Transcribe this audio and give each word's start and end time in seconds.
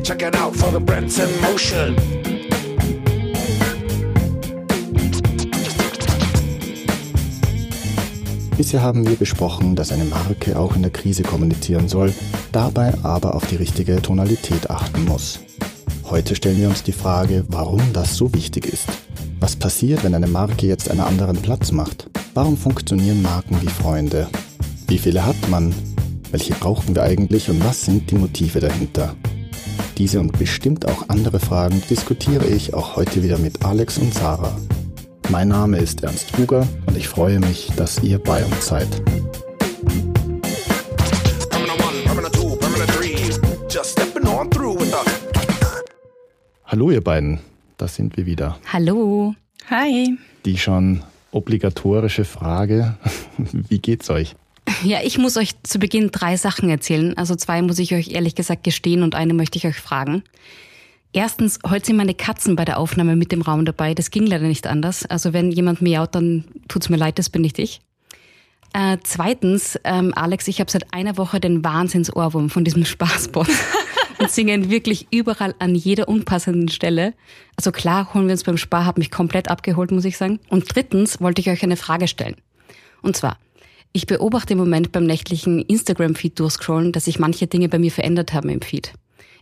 Check 0.00 0.22
it 0.22 0.36
out 0.36 0.56
for 0.56 0.70
the 0.72 0.80
Brents 0.80 1.18
in 1.18 1.28
motion. 1.42 1.94
Bisher 8.56 8.80
haben 8.80 9.06
wir 9.06 9.16
besprochen, 9.16 9.76
dass 9.76 9.92
eine 9.92 10.04
Marke 10.04 10.58
auch 10.58 10.74
in 10.74 10.82
der 10.82 10.90
Krise 10.90 11.22
kommunizieren 11.22 11.88
soll, 11.88 12.14
dabei 12.52 12.94
aber 13.02 13.34
auf 13.34 13.46
die 13.46 13.56
richtige 13.56 14.00
Tonalität 14.00 14.70
achten 14.70 15.04
muss. 15.04 15.40
Heute 16.04 16.34
stellen 16.34 16.58
wir 16.58 16.68
uns 16.68 16.82
die 16.82 16.92
Frage, 16.92 17.44
warum 17.48 17.80
das 17.92 18.16
so 18.16 18.32
wichtig 18.32 18.66
ist. 18.66 18.86
Was 19.40 19.56
passiert, 19.56 20.04
wenn 20.04 20.14
eine 20.14 20.26
Marke 20.26 20.66
jetzt 20.66 20.90
einen 20.90 21.00
anderen 21.00 21.36
Platz 21.36 21.70
macht? 21.70 22.08
Warum 22.34 22.56
funktionieren 22.56 23.20
Marken 23.20 23.60
wie 23.60 23.68
Freunde? 23.68 24.28
Wie 24.86 24.98
viele 24.98 25.26
hat 25.26 25.48
man? 25.50 25.74
Welche 26.30 26.54
brauchen 26.54 26.94
wir 26.94 27.02
eigentlich 27.02 27.50
und 27.50 27.62
was 27.64 27.82
sind 27.82 28.10
die 28.10 28.16
Motive 28.16 28.60
dahinter? 28.60 29.14
Diese 29.98 30.20
und 30.20 30.38
bestimmt 30.38 30.86
auch 30.86 31.08
andere 31.08 31.40
Fragen 31.40 31.82
diskutiere 31.90 32.46
ich 32.46 32.72
auch 32.72 32.94
heute 32.94 33.24
wieder 33.24 33.36
mit 33.36 33.64
Alex 33.64 33.98
und 33.98 34.14
Sarah. 34.14 34.56
Mein 35.28 35.48
Name 35.48 35.78
ist 35.78 36.04
Ernst 36.04 36.38
Huger 36.38 36.68
und 36.86 36.96
ich 36.96 37.08
freue 37.08 37.40
mich, 37.40 37.72
dass 37.76 38.00
ihr 38.04 38.20
bei 38.20 38.44
uns 38.44 38.68
seid. 38.68 38.86
Hallo 46.64 46.90
ihr 46.92 47.02
beiden, 47.02 47.40
da 47.76 47.88
sind 47.88 48.16
wir 48.16 48.24
wieder. 48.24 48.56
Hallo. 48.72 49.34
Hi. 49.68 50.16
Die 50.44 50.58
schon 50.58 51.02
obligatorische 51.32 52.24
Frage, 52.24 52.96
wie 53.36 53.80
geht's 53.80 54.10
euch? 54.10 54.36
Ja, 54.82 54.98
ich 55.02 55.18
muss 55.18 55.36
euch 55.36 55.54
zu 55.62 55.78
Beginn 55.78 56.10
drei 56.10 56.36
Sachen 56.36 56.68
erzählen. 56.68 57.16
Also 57.16 57.34
zwei 57.36 57.62
muss 57.62 57.78
ich 57.78 57.94
euch 57.94 58.10
ehrlich 58.10 58.34
gesagt 58.34 58.64
gestehen 58.64 59.02
und 59.02 59.14
eine 59.14 59.34
möchte 59.34 59.58
ich 59.58 59.66
euch 59.66 59.76
fragen. 59.76 60.22
Erstens, 61.12 61.58
heute 61.66 61.86
sind 61.86 61.96
meine 61.96 62.14
Katzen 62.14 62.54
bei 62.54 62.64
der 62.64 62.78
Aufnahme 62.78 63.16
mit 63.16 63.32
dem 63.32 63.42
Raum 63.42 63.64
dabei. 63.64 63.94
Das 63.94 64.10
ging 64.10 64.26
leider 64.26 64.46
nicht 64.46 64.66
anders. 64.66 65.06
Also 65.06 65.32
wenn 65.32 65.50
jemand 65.50 65.80
miaut, 65.80 66.14
dann 66.14 66.44
tut's 66.68 66.90
mir 66.90 66.96
leid, 66.96 67.18
das 67.18 67.30
bin 67.30 67.42
nicht 67.42 67.58
ich. 67.58 67.80
Äh, 68.74 68.98
zweitens, 69.02 69.78
ähm, 69.84 70.12
Alex, 70.14 70.46
ich 70.48 70.60
habe 70.60 70.70
seit 70.70 70.92
einer 70.92 71.16
Woche 71.16 71.40
den 71.40 71.64
Wahnsinnsohrwurm 71.64 72.50
von 72.50 72.64
diesem 72.64 72.84
Spaßbot 72.86 73.48
und 74.18 74.30
singen 74.30 74.70
wirklich 74.70 75.06
überall 75.10 75.54
an 75.58 75.74
jeder 75.74 76.08
unpassenden 76.08 76.68
Stelle. 76.68 77.14
Also 77.56 77.72
klar, 77.72 78.12
holen 78.12 78.26
wir 78.26 78.32
uns 78.32 78.44
beim 78.44 78.58
Spar, 78.58 78.84
hat 78.84 78.98
mich 78.98 79.10
komplett 79.10 79.48
abgeholt, 79.48 79.90
muss 79.90 80.04
ich 80.04 80.18
sagen. 80.18 80.40
Und 80.50 80.74
drittens 80.74 81.22
wollte 81.22 81.40
ich 81.40 81.48
euch 81.48 81.62
eine 81.62 81.76
Frage 81.76 82.06
stellen. 82.06 82.36
Und 83.00 83.16
zwar, 83.16 83.38
ich 83.92 84.06
beobachte 84.06 84.52
im 84.52 84.58
Moment 84.58 84.92
beim 84.92 85.04
nächtlichen 85.04 85.60
Instagram-Feed 85.60 86.38
durchscrollen, 86.38 86.92
dass 86.92 87.06
sich 87.06 87.18
manche 87.18 87.46
Dinge 87.46 87.68
bei 87.68 87.78
mir 87.78 87.90
verändert 87.90 88.32
haben 88.32 88.48
im 88.48 88.60
Feed. 88.60 88.92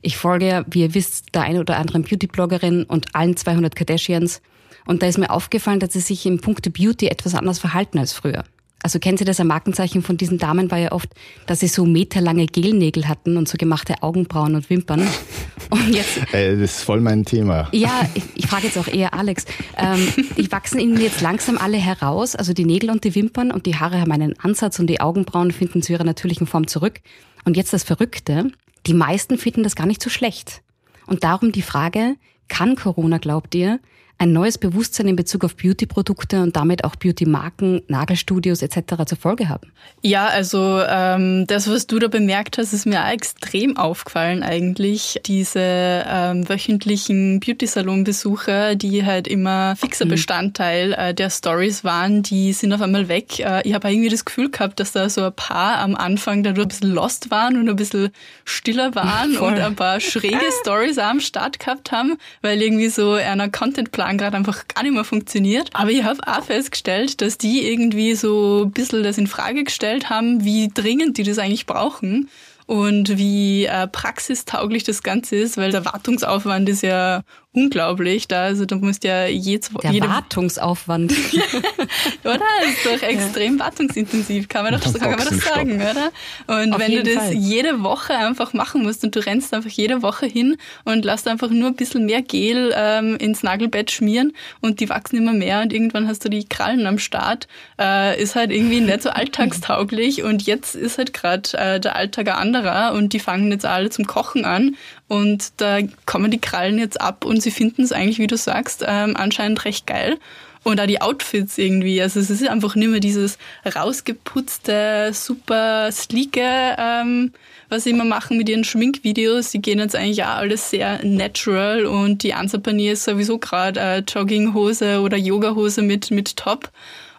Ich 0.03 0.17
folge 0.17 0.47
ja, 0.47 0.65
wie 0.71 0.83
ihr 0.83 0.95
wisst, 0.95 1.35
der 1.35 1.43
ein 1.43 1.59
oder 1.59 1.79
anderen 1.79 2.03
Beauty-Bloggerin 2.03 2.85
und 2.85 3.15
allen 3.15 3.37
200 3.37 3.75
Kardashians. 3.75 4.41
Und 4.87 5.03
da 5.03 5.07
ist 5.07 5.19
mir 5.19 5.31
aufgefallen, 5.31 5.81
dass 5.81 5.95
sie 5.95 6.01
sich 6.01 6.27
im 6.27 6.39
Punkte 6.39 6.71
Beauty 6.71 7.09
etwas 7.09 7.35
anders 7.35 7.59
verhalten 7.59 7.99
als 7.99 8.13
früher. 8.13 8.45
Also 8.83 8.99
kennen 8.99 9.17
Sie 9.17 9.25
das, 9.25 9.41
ein 9.41 9.47
Markenzeichen 9.47 10.03
von 10.03 10.17
diesen 10.17 10.39
Damen 10.39 10.71
war 10.71 10.79
ja 10.79 10.93
oft, 10.93 11.09
dass 11.47 11.61
sie 11.61 11.67
so 11.67 11.85
meterlange 11.85 12.47
Gelnägel 12.47 13.09
hatten 13.09 13.37
und 13.37 13.49
so 13.49 13.57
gemachte 13.59 14.03
Augenbrauen 14.03 14.55
und 14.55 14.71
Wimpern. 14.71 15.07
Und 15.71 15.93
jetzt. 15.93 16.19
Äh, 16.33 16.53
das 16.53 16.77
ist 16.77 16.83
voll 16.83 17.01
mein 17.01 17.25
Thema. 17.25 17.69
Ja, 17.73 18.09
ich, 18.15 18.23
ich 18.37 18.47
frage 18.47 18.67
jetzt 18.67 18.79
auch 18.79 18.87
eher 18.87 19.15
Alex. 19.15 19.47
Ähm, 19.77 20.07
die 20.37 20.53
wachsen 20.53 20.79
Ihnen 20.79 21.01
jetzt 21.01 21.21
langsam 21.23 21.59
alle 21.59 21.77
heraus, 21.77 22.37
also 22.37 22.53
die 22.53 22.65
Nägel 22.65 22.91
und 22.91 23.03
die 23.03 23.17
Wimpern 23.17 23.51
und 23.51 23.67
die 23.67 23.75
Haare 23.75 24.01
haben 24.01 24.13
einen 24.13 24.39
Ansatz 24.39 24.79
und 24.79 24.87
die 24.87 25.01
Augenbrauen 25.01 25.51
finden 25.51 25.83
zu 25.83 25.93
ihrer 25.93 26.05
natürlichen 26.05 26.47
Form 26.47 26.69
zurück. 26.69 27.01
Und 27.45 27.57
jetzt 27.57 27.73
das 27.73 27.83
Verrückte, 27.83 28.53
die 28.87 28.95
meisten 28.95 29.39
finden 29.39 29.65
das 29.65 29.75
gar 29.75 29.87
nicht 29.87 30.03
so 30.03 30.09
schlecht. 30.09 30.63
Und 31.09 31.25
darum 31.25 31.51
die 31.51 31.63
Frage, 31.63 32.15
kann 32.47 32.77
Corona, 32.77 33.19
glaubt 33.19 33.55
ihr, 33.57 33.81
ein 34.19 34.33
neues 34.33 34.57
Bewusstsein 34.57 35.09
in 35.09 35.17
Bezug 35.17 35.45
auf 35.45 35.57
Beauty-Produkte 35.57 36.43
und 36.43 36.57
damit 36.57 36.85
auch 36.85 36.97
Beauty-Marken, 36.97 37.83
Nagelstudios 37.89 38.63
etc. 38.63 39.05
zur 39.07 39.19
Folge 39.19 39.51
haben? 39.51 39.73
Ja, 40.01 40.27
also 40.27 40.81
ähm, 40.89 41.47
das, 41.47 41.69
was 41.69 41.87
du 41.87 41.99
da 41.99 42.09
bemerkt 42.09 42.57
hast, 42.57 42.73
ist 42.73 42.87
mir 42.87 43.05
auch 43.05 43.11
extrem 43.11 43.77
aufgefallen 43.77 44.43
eigentlich. 44.43 45.21
Diese 45.27 45.61
ähm, 45.61 46.49
wöchentlichen 46.49 47.41
Beauty-Salon-Besucher, 47.41 48.75
die 48.75 49.05
halt 49.05 49.29
immer 49.29 49.77
fixer 49.77 50.07
mhm. 50.07 50.11
Bestandteil 50.11 50.95
äh, 50.95 51.13
der 51.13 51.29
Stories 51.29 51.85
waren, 51.85 52.23
die 52.23 52.55
sind 52.55 52.73
auf 52.73 52.81
einmal 52.81 53.09
weg. 53.09 53.39
Äh, 53.41 53.69
ich 53.69 53.75
habe 53.75 53.91
irgendwie 53.91 54.09
das 54.09 54.25
Gefühl 54.25 54.51
gehabt, 54.51 54.81
dass 54.81 54.93
da 54.93 55.11
so 55.11 55.25
ein 55.25 55.35
paar 55.35 55.79
am 55.79 55.95
Anfang 55.95 56.43
da 56.43 56.51
ein 56.51 56.69
bisschen 56.69 56.91
lost 56.91 57.31
waren 57.31 57.57
und 57.57 57.69
ein 57.69 57.77
bisschen 57.77 58.11
stiller 58.47 58.95
waren 58.95 59.33
Voll. 59.35 59.53
und 59.53 59.61
ein 59.61 59.77
paar 59.77 60.01
schräge 60.01 60.41
Stories 60.63 60.97
am 60.97 61.21
Start 61.21 61.59
gehabt 61.59 61.93
haben, 61.93 62.17
weil 62.41 62.63
irgendwie 62.63 62.89
so 62.89 63.13
einer 63.13 63.51
Content-Plan 63.51 64.06
Plan 64.07 64.19
gerade 64.19 64.37
einfach 64.37 64.69
gar 64.69 64.83
nicht 64.85 64.95
mehr 64.95 65.05
funktioniert. 65.05 65.71
Aber 65.73 65.91
ich 65.91 66.05
habe 66.05 66.21
auch 66.27 66.45
festgestellt, 66.45 67.21
dass 67.21 67.39
die 67.39 67.69
irgendwie 67.69 68.15
so 68.15 68.63
ein 68.65 68.71
bisschen 68.71 69.03
das 69.03 69.19
in 69.19 69.27
Frage 69.27 69.65
gestellt 69.65 70.09
haben, 70.09 70.45
wie 70.45 70.71
dringend 70.73 71.19
die 71.19 71.25
das 71.25 71.39
eigentlich 71.39 71.67
brauchen 71.67 72.29
und 72.67 73.17
wie 73.19 73.67
äh, 73.67 73.87
praxistauglich 73.89 74.85
das 74.85 75.03
Ganze 75.03 75.37
ist, 75.37 75.57
weil 75.57 75.73
der 75.73 75.85
Wartungsaufwand 75.85 76.69
ist 76.69 76.83
ja 76.83 77.23
unglaublich. 77.57 78.29
Da, 78.29 78.43
also 78.43 78.67
da 78.67 78.77
musst 78.77 79.03
ja 79.03 79.27
jedes 79.27 79.71
Der 79.83 79.91
jede 79.91 80.09
Wartungsaufwand. 80.09 81.13
oder? 82.25 82.41
Das 82.61 82.69
ist 82.69 82.87
doch 82.87 83.09
extrem 83.09 83.59
wartungsintensiv, 83.59 84.49
kann 84.49 84.65
man 84.65 84.75
doch, 84.79 84.93
kann 84.99 85.11
man 85.11 85.27
doch 85.27 85.33
sagen, 85.33 85.77
oder? 85.77 86.13
Und 86.47 86.75
Auf 86.75 86.79
wenn 86.79 86.93
du 86.93 87.03
das 87.03 87.15
Fall. 87.15 87.33
jede 87.33 87.83
Woche 87.83 88.15
einfach 88.15 88.53
machen 88.53 88.83
musst 88.83 89.03
und 89.05 89.17
du 89.17 89.25
rennst 89.25 89.55
einfach 89.55 89.71
jede 89.71 90.03
Woche 90.03 90.27
hin 90.27 90.57
und 90.85 91.05
lässt 91.05 91.27
einfach 91.27 91.49
nur 91.51 91.69
ein 91.69 91.77
bisschen 91.77 92.05
mehr 92.05 92.23
Gel 92.23 92.73
ähm, 92.77 93.17
ins 93.17 93.43
Nagelbett 93.43 93.91
schmieren 93.91 94.33
und 94.61 94.81
die 94.81 94.89
wachsen 94.91 95.17
immer 95.17 95.33
mehr 95.33 95.63
und 95.63 95.73
irgendwann 95.73 96.07
hast 96.07 96.25
du 96.25 96.29
die 96.29 96.45
Krallen 96.45 96.87
am 96.87 96.99
Start, 96.99 97.49
äh, 97.81 98.21
ist 98.21 98.37
halt 98.37 98.51
irgendwie 98.51 98.81
nicht 98.81 99.03
so 99.03 99.11
alltagstauglich 99.17 100.23
und 100.23 100.43
jetzt 100.43 100.75
ist 100.75 100.99
halt 100.99 101.15
gerade 101.15 101.49
äh, 101.55 101.81
der 101.81 101.97
Alltag 101.97 102.29
ein 102.29 102.35
anderer 102.35 102.93
und 102.93 103.15
die 103.15 103.21
fangen 103.21 103.51
jetzt 103.51 103.65
alle 103.65 103.89
zum 103.89 104.07
Kochen 104.07 104.45
an 104.45 104.77
und 105.09 105.53
da 105.59 105.79
kommen 106.05 106.31
die 106.31 106.41
Krallen 106.41 106.79
jetzt 106.79 107.01
ab 107.01 107.25
und 107.25 107.43
sie 107.43 107.51
finden 107.51 107.83
es 107.83 107.93
eigentlich, 107.93 108.19
wie 108.19 108.27
du 108.27 108.37
sagst, 108.37 108.85
ähm, 108.87 109.17
anscheinend 109.17 109.65
recht 109.65 109.87
geil. 109.87 110.19
Und 110.65 110.81
auch 110.81 110.87
die 110.87 111.01
Outfits 111.01 111.59
irgendwie. 111.59 112.03
Also 112.03 112.19
es 112.19 112.29
ist 112.29 112.45
einfach 112.49 112.75
nicht 112.75 112.89
mehr 112.89 112.99
dieses 112.99 113.39
rausgeputzte, 113.65 115.13
super 115.13 115.93
sleeke, 115.93 116.75
ähm, 116.77 117.33
was 117.69 117.85
sie 117.85 117.91
immer 117.91 118.05
machen 118.05 118.37
mit 118.37 118.49
ihren 118.49 118.65
Schminkvideos. 118.65 119.53
Die 119.53 119.63
gehen 119.63 119.79
jetzt 119.79 119.95
eigentlich 119.95 120.25
auch 120.25 120.39
alles 120.39 120.71
sehr 120.71 121.05
natural 121.05 121.87
und 121.87 122.25
die 122.25 122.35
Ansapanier 122.35 122.95
ist 122.95 123.05
sowieso 123.05 123.39
gerade 123.39 123.79
äh, 123.79 123.99
Jogginghose 123.99 125.01
oder 125.03 125.17
Yogahose 125.17 125.83
mit, 125.83 126.11
mit 126.11 126.37
Top. 126.37 126.73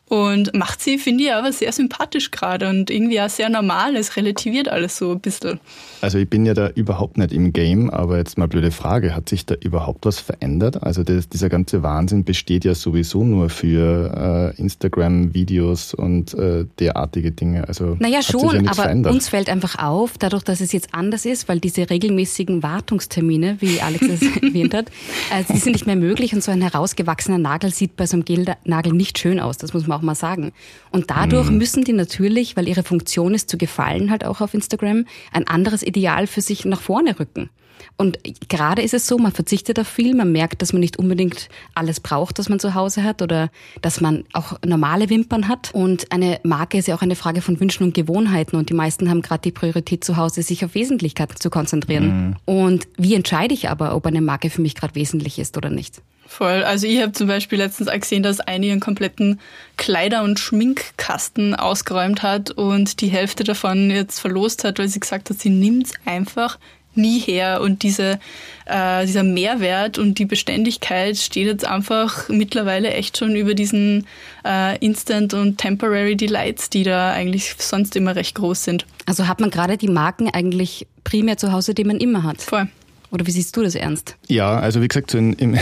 Und 0.10 0.56
macht 0.56 0.82
sie, 0.82 0.98
finde 0.98 1.26
ich, 1.26 1.34
aber 1.34 1.52
sehr 1.52 1.74
sympathisch 1.74 2.32
gerade 2.32 2.70
und 2.70 2.90
irgendwie 2.90 3.20
auch 3.20 3.28
sehr 3.28 3.50
normal. 3.50 3.98
Es 3.98 4.16
relativiert 4.16 4.70
alles 4.70 4.96
so 4.96 5.12
ein 5.12 5.20
bisschen. 5.20 5.60
Also 6.00 6.18
ich 6.18 6.30
bin 6.30 6.46
ja 6.46 6.54
da 6.54 6.70
überhaupt 6.70 7.18
nicht 7.18 7.34
im 7.34 7.52
Game, 7.52 7.90
aber 7.90 8.18
jetzt 8.18 8.38
mal 8.38 8.48
blöde 8.48 8.72
Frage, 8.72 9.14
hat 9.14 9.28
sich 9.28 9.46
da 9.46 9.56
überhaupt 9.56 10.06
was 10.06 10.20
verändert? 10.20 10.82
Also 10.82 11.04
das, 11.04 11.28
dieser 11.28 11.50
ganze 11.50 11.84
Wahnsinn 11.84 12.24
besteht 12.24 12.64
ja 12.64 12.74
sowieso 12.74 13.26
nur 13.26 13.50
für 13.50 14.54
äh, 14.56 14.62
Instagram-Videos 14.62 15.94
und 15.94 16.34
äh, 16.36 16.66
derartige 16.80 17.32
Dinge. 17.34 17.68
Also 17.68 17.98
naja 18.00 18.22
schon, 18.22 18.64
ja 18.64 18.72
aber 18.72 18.84
verändert. 18.84 19.14
uns 19.14 19.28
fällt 19.28 19.50
einfach 19.50 19.78
auf, 19.78 20.18
dadurch, 20.18 20.44
dass 20.44 20.62
es 20.62 20.72
jetzt 20.72 20.94
anders 20.94 21.26
ist, 21.26 21.50
weil 21.50 21.60
diese 21.60 21.90
regelmäßigen 21.90 22.64
Wartungstermine, 22.64 23.58
wie 23.60 23.82
Alex 23.82 24.08
es 24.08 24.22
erwähnt 24.42 24.74
hat, 24.74 24.88
äh, 25.34 25.44
die 25.52 25.58
sind 25.58 25.74
nicht 25.74 25.86
mehr 25.86 25.98
möglich 25.98 26.34
und 26.34 26.44
so 26.44 26.52
ein 26.52 26.62
herausgewachsener 26.62 27.40
Nagel 27.40 27.74
sieht 27.74 27.98
bei 27.98 28.06
so 28.06 28.16
einem 28.16 28.24
Gelnagel 28.24 28.94
nicht 28.94 29.20
schön 29.20 29.42
aus. 29.42 29.58
Das 29.58 29.74
muss 29.74 29.86
man 29.86 29.97
auch 29.98 30.02
mal 30.02 30.16
sagen. 30.16 30.54
Und 30.92 31.10
dadurch 31.10 31.50
mhm. 31.50 31.58
müssen 31.58 31.84
die 31.84 31.94
natürlich, 31.94 32.56
weil 32.56 32.68
ihre 32.68 32.84
Funktion 32.84 33.34
ist 33.34 33.50
zu 33.50 33.58
gefallen, 33.58 34.12
halt 34.12 34.26
auch 34.26 34.42
auf 34.42 34.54
Instagram, 34.54 35.06
ein 35.32 35.48
anderes 35.48 35.84
Ideal 35.84 36.28
für 36.28 36.42
sich 36.42 36.66
nach 36.66 36.82
vorne 36.82 37.20
rücken. 37.20 37.50
Und 37.96 38.20
gerade 38.48 38.82
ist 38.82 38.94
es 38.94 39.08
so, 39.08 39.18
man 39.18 39.32
verzichtet 39.32 39.80
auf 39.80 39.88
viel, 39.88 40.16
man 40.16 40.32
merkt, 40.32 40.62
dass 40.62 40.74
man 40.74 40.80
nicht 40.80 40.98
unbedingt 40.98 41.50
alles 41.74 42.00
braucht, 42.00 42.40
was 42.40 42.50
man 42.50 42.60
zu 42.60 42.74
Hause 42.74 43.04
hat 43.04 43.22
oder 43.22 43.50
dass 43.82 44.02
man 44.02 44.24
auch 44.34 44.60
normale 44.66 45.10
Wimpern 45.10 45.48
hat. 45.48 45.72
Und 45.74 46.12
eine 46.12 46.40
Marke 46.44 46.78
ist 46.78 46.88
ja 46.88 46.96
auch 46.96 47.02
eine 47.02 47.16
Frage 47.16 47.42
von 47.42 47.60
Wünschen 47.60 47.84
und 47.84 47.94
Gewohnheiten 47.94 48.56
und 48.56 48.70
die 48.70 48.74
meisten 48.74 49.10
haben 49.10 49.22
gerade 49.22 49.42
die 49.42 49.52
Priorität 49.52 50.04
zu 50.04 50.18
Hause, 50.18 50.44
sich 50.44 50.64
auf 50.64 50.76
Wesentlichkeiten 50.76 51.38
zu 51.38 51.50
konzentrieren. 51.50 52.28
Mhm. 52.28 52.36
Und 52.46 52.88
wie 52.98 53.16
entscheide 53.16 53.54
ich 53.54 53.70
aber, 53.70 53.96
ob 53.96 54.06
eine 54.06 54.22
Marke 54.22 54.50
für 54.50 54.62
mich 54.62 54.76
gerade 54.76 54.96
wesentlich 54.96 55.40
ist 55.40 55.58
oder 55.58 55.70
nicht? 55.70 56.02
Voll. 56.28 56.64
Also 56.64 56.88
ich 56.88 57.02
habe 57.02 57.14
zum 57.14 57.28
Beispiel 57.28 57.58
letztens 57.58 57.88
auch 57.88 58.00
gesehen, 58.00 58.22
dass 58.22 58.42
eine 58.42 58.66
ihren 58.66 58.82
kompletten 58.82 59.40
Kleider- 59.78 60.24
und 60.24 60.40
Schminkkasten 60.40 61.56
ausgeräumt 61.56 62.22
hat 62.22 62.52
und 62.52 63.00
die 63.00 63.08
Hälfte 63.08 63.46
davon 63.46 63.90
jetzt 63.90 64.20
verlost 64.20 64.66
hat, 64.66 64.78
weil 64.78 64.90
sie 64.90 65.00
gesagt 65.00 65.30
hat, 65.30 65.40
sie 65.40 65.50
nimmt's 65.50 65.94
einfach 66.06 66.60
nie 66.98 67.20
her 67.20 67.62
und 67.62 67.84
diese, 67.84 68.20
äh, 68.66 69.06
dieser 69.06 69.24
Mehrwert 69.24 69.98
und 69.98 70.20
die 70.20 70.26
Beständigkeit 70.26 71.18
steht 71.18 71.48
jetzt 71.48 71.66
einfach 71.66 72.30
mittlerweile 72.30 72.92
echt 72.92 73.18
schon 73.18 73.36
über 73.36 73.54
diesen 73.54 74.06
äh, 74.46 74.78
Instant 74.80 75.34
und 75.34 75.58
Temporary 75.58 76.16
Delights, 76.16 76.70
die 76.70 76.84
da 76.84 77.12
eigentlich 77.12 77.56
sonst 77.58 77.96
immer 77.96 78.16
recht 78.16 78.36
groß 78.36 78.64
sind. 78.64 78.86
Also 79.06 79.28
hat 79.28 79.40
man 79.40 79.50
gerade 79.50 79.78
die 79.78 79.88
Marken 79.88 80.30
eigentlich 80.30 80.88
primär 81.04 81.38
zu 81.38 81.52
Hause, 81.52 81.74
die 81.74 81.84
man 81.84 81.98
immer 81.98 82.24
hat. 82.24 82.42
Voll. 82.42 82.68
Oder 83.12 83.26
wie 83.26 83.32
siehst 83.32 83.56
du 83.56 83.64
das 83.64 83.76
ernst? 83.76 84.18
Ja, 84.28 84.60
also 84.60 84.82
wie 84.82 84.88
gesagt, 84.88 85.12
so 85.12 85.18
in, 85.18 85.34
im, 85.34 85.58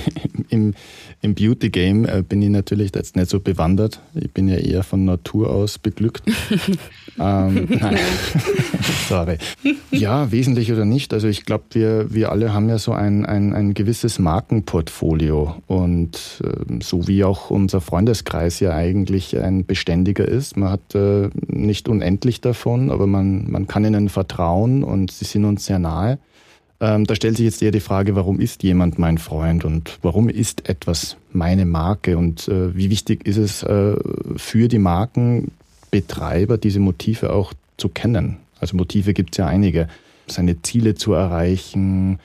im, 0.50 0.74
im 1.22 1.34
Beauty-Game 1.34 2.06
äh, 2.06 2.22
bin 2.26 2.40
ich 2.40 2.48
natürlich 2.48 2.92
jetzt 2.94 3.14
nicht 3.14 3.28
so 3.28 3.40
bewandert. 3.40 4.00
Ich 4.14 4.30
bin 4.30 4.48
ja 4.48 4.56
eher 4.56 4.82
von 4.82 5.04
Natur 5.04 5.50
aus 5.50 5.78
beglückt. 5.78 6.22
ähm, 7.18 7.68
nein, 7.68 7.98
sorry. 9.08 9.36
Ja, 9.90 10.32
wesentlich 10.32 10.72
oder 10.72 10.86
nicht. 10.86 11.12
Also 11.12 11.28
ich 11.28 11.44
glaube, 11.44 11.64
wir, 11.72 12.14
wir 12.14 12.32
alle 12.32 12.54
haben 12.54 12.70
ja 12.70 12.78
so 12.78 12.92
ein, 12.92 13.26
ein, 13.26 13.52
ein 13.52 13.74
gewisses 13.74 14.18
Markenportfolio. 14.18 15.56
Und 15.66 16.42
äh, 16.42 16.82
so 16.82 17.06
wie 17.06 17.22
auch 17.24 17.50
unser 17.50 17.82
Freundeskreis 17.82 18.60
ja 18.60 18.74
eigentlich 18.74 19.38
ein 19.38 19.66
beständiger 19.66 20.26
ist. 20.26 20.56
Man 20.56 20.70
hat 20.70 20.94
äh, 20.94 21.28
nicht 21.48 21.88
unendlich 21.88 22.40
davon, 22.40 22.90
aber 22.90 23.06
man, 23.06 23.50
man 23.50 23.66
kann 23.66 23.84
ihnen 23.84 24.08
vertrauen 24.08 24.82
und 24.82 25.10
sie 25.10 25.26
sind 25.26 25.44
uns 25.44 25.66
sehr 25.66 25.78
nahe. 25.78 26.18
Ähm, 26.80 27.04
da 27.06 27.14
stellt 27.14 27.36
sich 27.36 27.44
jetzt 27.44 27.62
eher 27.62 27.72
die 27.72 27.80
Frage, 27.80 28.16
warum 28.16 28.40
ist 28.40 28.62
jemand 28.62 28.98
mein 28.98 29.18
Freund 29.18 29.64
und 29.64 29.98
warum 30.00 30.28
ist 30.30 30.68
etwas 30.68 31.16
meine 31.32 31.66
Marke 31.66 32.16
und 32.16 32.48
äh, 32.48 32.74
wie 32.74 32.88
wichtig 32.88 33.26
ist 33.26 33.36
es 33.36 33.62
äh, 33.62 33.96
für 34.36 34.68
die 34.68 34.78
Markenbetreiber, 34.78 36.56
diese 36.56 36.80
Motive 36.80 37.32
auch 37.32 37.52
zu 37.76 37.90
kennen. 37.90 38.38
Also 38.60 38.76
Motive 38.76 39.12
gibt 39.12 39.34
es 39.34 39.38
ja 39.38 39.46
einige. 39.46 39.88
Seine 40.26 40.62
Ziele 40.62 40.94
zu 40.94 41.12
erreichen, 41.12 42.18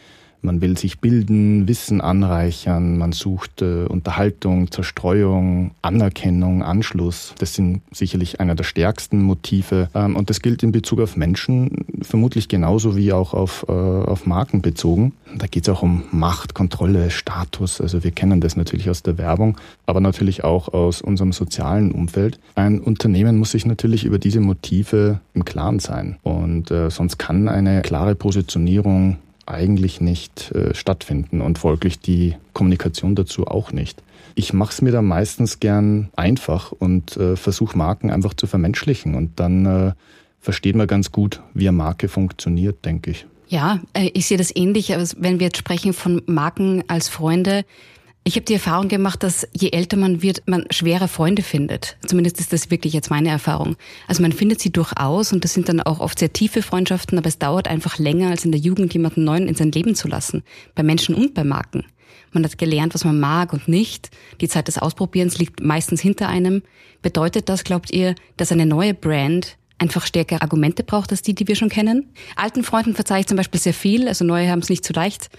man 0.45 0.62
will 0.62 0.77
sich 0.77 1.00
bilden, 1.00 1.68
Wissen 1.68 2.00
anreichern, 2.01 2.97
man 2.97 3.12
sucht 3.12 3.62
äh, 3.62 3.86
Unterhaltung, 3.86 4.71
Zerstreuung, 4.71 5.71
Anerkennung, 5.81 6.63
Anschluss. 6.63 7.33
Das 7.39 7.56
sind 7.56 7.81
sicherlich 7.92 8.39
einer 8.39 8.56
der 8.56 8.63
stärksten 8.63 9.21
Motive. 9.21 9.89
Ähm, 9.94 10.15
und 10.15 10.30
das 10.30 10.42
gilt 10.42 10.63
in 10.63 10.71
Bezug 10.71 11.01
auf 11.01 11.18
Menschen 11.18 11.86
vermutlich 12.01 12.47
genauso 12.47 12.95
wie 12.95 13.12
auch 13.12 13.33
auf, 13.33 13.65
äh, 13.68 13.71
auf 13.71 14.25
Marken 14.25 14.62
bezogen. 14.62 15.13
Da 15.38 15.47
geht 15.47 15.68
es 15.68 15.69
auch 15.69 15.81
um 15.81 16.03
Macht, 16.12 16.53
Kontrolle, 16.53 17.09
Status. 17.12 17.81
Also 17.81 18.03
wir 18.03 18.12
kennen 18.12 18.39
das 18.39 18.56
natürlich 18.56 18.89
aus 18.89 19.03
der 19.03 19.18
Werbung, 19.18 19.57
aber 19.86 20.00
natürlich 20.00 20.44
auch 20.44 20.69
aus 20.69 21.01
unserem 21.01 21.33
sozialen 21.33 21.92
Umfeld. 21.92 22.39
Ein 22.56 22.80
Unternehmen 22.80 23.38
muss 23.38 23.51
sich 23.51 23.65
natürlich 23.65 24.06
über 24.06 24.19
diese 24.19 24.39
Motive 24.39 25.19
im 25.33 25.44
Klaren 25.44 25.80
sein. 25.80 26.18
Und 26.24 26.71
äh, 26.71 26.89
sonst 26.89 27.18
kann 27.18 27.50
eine 27.50 27.81
klare 27.81 28.15
Positionierung 28.15 29.18
eigentlich 29.45 30.01
nicht 30.01 30.51
äh, 30.51 30.74
stattfinden 30.74 31.42
und 31.42 31.57
folglich 31.57 32.00
die 32.00 32.36
Kommunikation 32.53 33.15
dazu 33.15 33.47
auch 33.47 33.71
nicht. 33.71 34.01
Ich 34.36 34.53
mache 34.53 34.71
es 34.71 34.81
mir 34.81 34.92
da 34.92 35.01
meistens 35.01 35.59
gern 35.59 36.09
einfach 36.15 36.71
und 36.71 37.15
äh, 37.18 37.36
versuche 37.36 37.77
Marken 37.77 38.12
einfach 38.12 38.33
zu 38.33 38.47
vermenschlichen 38.47 39.15
und 39.15 39.39
dann 39.39 39.65
äh, 39.65 39.92
versteht 40.42 40.75
man 40.75 40.88
ganz 40.88 41.12
gut, 41.12 41.42
wie 41.53 41.68
eine 41.68 41.77
Marke 41.77 42.07
funktioniert, 42.07 42.83
denke 42.86 43.12
ich. 43.12 43.25
Ja, 43.47 43.80
äh, 43.94 44.09
ich 44.13 44.25
sehe 44.27 44.38
das 44.38 44.56
ähnlich. 44.56 44.94
Aber 44.94 45.03
wenn 45.18 45.39
wir 45.39 45.47
jetzt 45.47 45.57
sprechen 45.57 45.94
von 45.94 46.21
Marken 46.25 46.83
als 46.88 47.09
Freunde, 47.09 47.65
ich 48.27 48.36
habe 48.36 48.45
die 48.45 48.56
Erfahrung 48.56 48.88
gemacht, 48.88 49.22
dass 49.22 49.48
je 49.54 49.69
älter 49.69 49.98
man 49.98 50.24
wird, 50.24 50.42
man 50.48 50.66
schwerer 50.72 51.07
Freunde 51.07 51.44
findet. 51.44 51.95
Zumindest 52.07 52.39
ist 52.39 52.51
das 52.51 52.72
wirklich 52.72 52.92
jetzt 52.92 53.12
meine 53.12 53.30
Erfahrung. 53.30 53.75
Also 54.07 54.24
man 54.24 54.31
findet 54.31 54.60
sie 54.60 54.72
durchaus 54.72 55.31
und 55.31 55.44
das 55.44 55.54
sind 55.54 55.69
dann 55.69 55.80
auch 55.80 56.00
oft 56.00 56.18
sehr 56.18 56.33
tiefe 56.33 56.63
Freundschaften, 56.63 57.19
aber 57.19 57.27
es 57.27 57.38
dauert 57.38 57.68
einfach 57.68 58.00
länger, 58.00 58.31
als 58.31 58.44
in 58.44 58.51
der 58.51 58.60
Jugend 58.60 58.92
jemanden 58.95 59.24
neuen 59.24 59.48
in 59.48 59.54
sein 59.54 59.72
Leben 59.72 59.94
zu 59.94 60.07
lassen. 60.07 60.44
Bei 60.74 60.81
Menschen 60.81 61.13
und 61.13 61.36
bei 61.36 61.44
Marken. 61.44 61.86
Man 62.31 62.44
hat 62.44 62.57
gelernt, 62.57 62.95
was 62.95 63.06
man 63.06 63.19
mag 63.19 63.54
und 63.54 63.68
nicht. 63.68 64.10
Die 64.42 64.48
Zeit 64.48 64.68
des 64.68 64.80
Ausprobierens 64.80 65.38
liegt 65.38 65.62
meistens 65.62 66.01
hinter 66.01 66.28
einem. 66.28 66.63
Bedeutet 67.04 67.48
das, 67.48 67.63
glaubt 67.63 67.92
ihr, 67.92 68.16
dass 68.38 68.51
eine 68.51 68.66
neue 68.66 68.95
Brand 68.95 69.56
einfach 69.78 70.06
stärkere 70.07 70.42
Argumente 70.42 70.83
braucht 70.83 71.12
als 71.12 71.21
die, 71.21 71.36
die 71.36 71.48
wir 71.48 71.56
schon 71.56 71.69
kennen? 71.69 72.10
Alten 72.36 72.63
Freunden 72.63 72.95
verzeihe 72.95 73.19
ich 73.19 73.28
zum 73.28 73.38
Beispiel 73.38 73.60
sehr 73.60 73.74
viel, 73.74 74.07
also 74.07 74.25
neue 74.25 74.50
haben 74.50 74.60
es 74.60 74.69
nicht 74.69 74.83
so 74.83 74.95
leicht. 74.95 75.30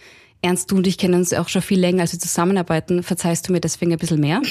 Ernst, 0.43 0.71
du 0.71 0.77
und 0.77 0.87
ich 0.87 0.99
kennen 0.99 1.15
uns 1.15 1.33
auch 1.33 1.49
schon 1.49 1.63
viel 1.63 1.81
länger, 1.81 2.03
als 2.03 2.13
wir 2.13 2.21
zusammenarbeiten. 2.21 3.03
Verzeihst 3.03 3.49
du 3.49 3.53
mir 3.53 3.61
deswegen 3.61 3.93
ein 3.93 3.99
bisschen 3.99 4.21
mehr? 4.21 4.43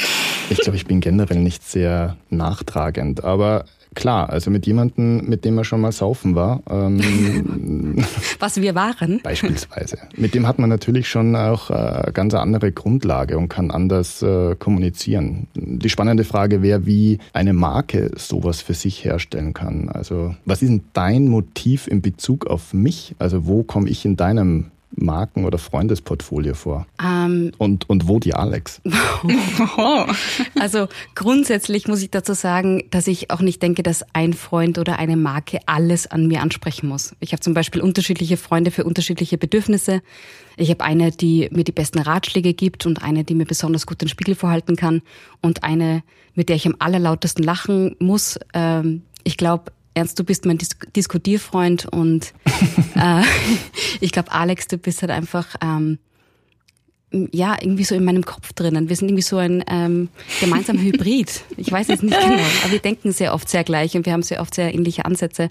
Ich 0.50 0.60
glaube, 0.60 0.76
ich 0.76 0.86
bin 0.86 1.00
generell 1.00 1.40
nicht 1.40 1.64
sehr 1.64 2.18
nachtragend, 2.30 3.24
aber 3.24 3.66
klar, 3.96 4.30
also 4.30 4.52
mit 4.52 4.68
jemandem, 4.68 5.28
mit 5.28 5.46
dem 5.46 5.56
man 5.56 5.64
schon 5.64 5.82
mal 5.82 5.92
saufen 5.92 6.36
war. 6.36 6.62
Ähm, 6.70 8.04
Was 8.40 8.62
wir 8.62 8.76
waren. 8.76 9.22
Beispielsweise. 9.24 9.98
Mit 10.16 10.36
dem 10.36 10.48
hat 10.48 10.60
man 10.60 10.70
natürlich 10.70 11.08
schon 11.08 11.36
auch 11.36 11.70
äh, 11.70 12.12
ganz 12.14 12.34
andere 12.34 12.72
Grundlage 12.72 13.38
und 13.38 13.50
kann 13.50 13.72
anders 13.72 14.22
äh, 14.22 14.56
kommunizieren. 14.56 15.48
Die 15.56 15.90
spannende 15.90 16.26
Frage 16.26 16.62
wäre, 16.62 16.86
wie 16.86 17.20
eine 17.34 17.54
Marke 17.54 18.12
sowas 18.18 18.62
für 18.62 18.74
sich 18.74 19.04
herstellen 19.04 19.54
kann. 19.54 19.90
Also 19.90 20.36
was 20.46 20.62
ist 20.62 20.70
denn 20.70 20.84
dein 20.94 21.28
Motiv 21.30 21.88
in 21.88 22.02
Bezug 22.02 22.46
auf 22.48 22.74
mich? 22.74 23.16
Also 23.18 23.48
wo 23.48 23.64
komme 23.64 23.90
ich 23.90 24.06
in 24.06 24.18
deinem 24.18 24.72
Marken- 24.96 25.46
oder 25.46 25.58
Freundesportfolio 25.58 26.54
vor? 26.54 26.86
Ähm, 27.04 27.52
und, 27.58 27.90
und 27.90 28.08
wo 28.08 28.20
die 28.20 28.34
Alex? 28.34 28.82
also 30.60 30.88
grundsätzlich 31.16 31.88
muss 31.88 32.02
ich 32.02 32.12
dazu 32.12 32.34
sagen, 32.34 32.84
dass 32.92 33.08
ich 33.08 33.32
auch 33.32 33.42
nicht 33.42 33.62
denke, 33.62 33.84
dass 33.84 34.06
ein 34.14 34.34
Freund 34.34 34.78
oder 34.78 35.00
eine 35.00 35.18
Marke 35.18 35.60
alles 35.66 36.08
an 36.08 36.28
mir 36.28 36.42
ansprechen 36.42 36.88
muss. 36.88 37.16
Ich 37.20 37.32
habe 37.32 37.42
zum 37.42 37.54
Beispiel 37.54 37.82
unterschiedliche 37.82 38.38
Freunde 38.38 38.72
für 38.72 38.84
unterschiedliche 38.84 39.38
Bedürfnisse. 39.38 40.02
Ich 40.58 40.70
habe 40.70 40.84
eine, 40.84 41.12
die 41.12 41.50
mir 41.52 41.64
die 41.64 41.72
besten 41.72 42.00
Ratschläge 42.00 42.54
gibt 42.54 42.86
und 42.86 43.04
eine, 43.04 43.24
die 43.24 43.36
mir 43.36 43.46
besonders 43.46 43.86
gut 43.86 44.02
den 44.02 44.08
Spiegel 44.08 44.36
vorhalten 44.36 44.76
kann 44.76 45.02
und 45.42 45.64
eine, 45.64 46.04
mit 46.34 46.50
der 46.50 46.56
ich 46.56 46.66
am 46.66 46.76
allerlautesten 46.80 47.44
lachen 47.44 47.96
muss. 48.00 48.40
Ähm, 48.54 49.04
ich 49.24 49.38
glaube, 49.38 49.72
Ernst, 49.96 50.20
du 50.20 50.24
bist 50.24 50.46
mein 50.46 50.58
Dis 50.58 50.78
Diskutierfreund 50.96 51.86
und 51.86 52.34
äh, 52.96 53.24
ich 54.02 54.12
glaube, 54.12 54.32
Alex, 54.32 54.68
du 54.68 54.78
bist 54.78 55.02
halt 55.02 55.12
einfach 55.12 55.56
ähm, 55.62 55.98
ja 57.32 57.56
irgendwie 57.60 57.84
so 57.84 57.96
in 57.96 58.04
meinem 58.04 58.24
Kopf 58.24 58.54
drinnen. 58.54 58.90
Wir 58.90 58.96
sind 58.96 59.10
irgendwie 59.10 59.24
so 59.24 59.38
ein 59.38 59.64
ähm, 59.68 60.10
gemeinsamer 60.40 60.82
Hybrid. 60.82 61.44
Ich 61.58 61.72
weiß 61.72 61.90
es 61.90 62.02
nicht 62.02 62.20
genau, 62.20 62.44
aber 62.64 62.72
wir 62.72 62.80
denken 62.80 63.12
sehr 63.12 63.34
oft 63.34 63.50
sehr 63.50 63.64
gleich 63.64 63.96
und 63.96 64.06
wir 64.06 64.14
haben 64.14 64.24
sehr 64.24 64.42
oft 64.42 64.54
sehr 64.54 64.74
ähnliche 64.74 65.06
Ansätze. 65.06 65.50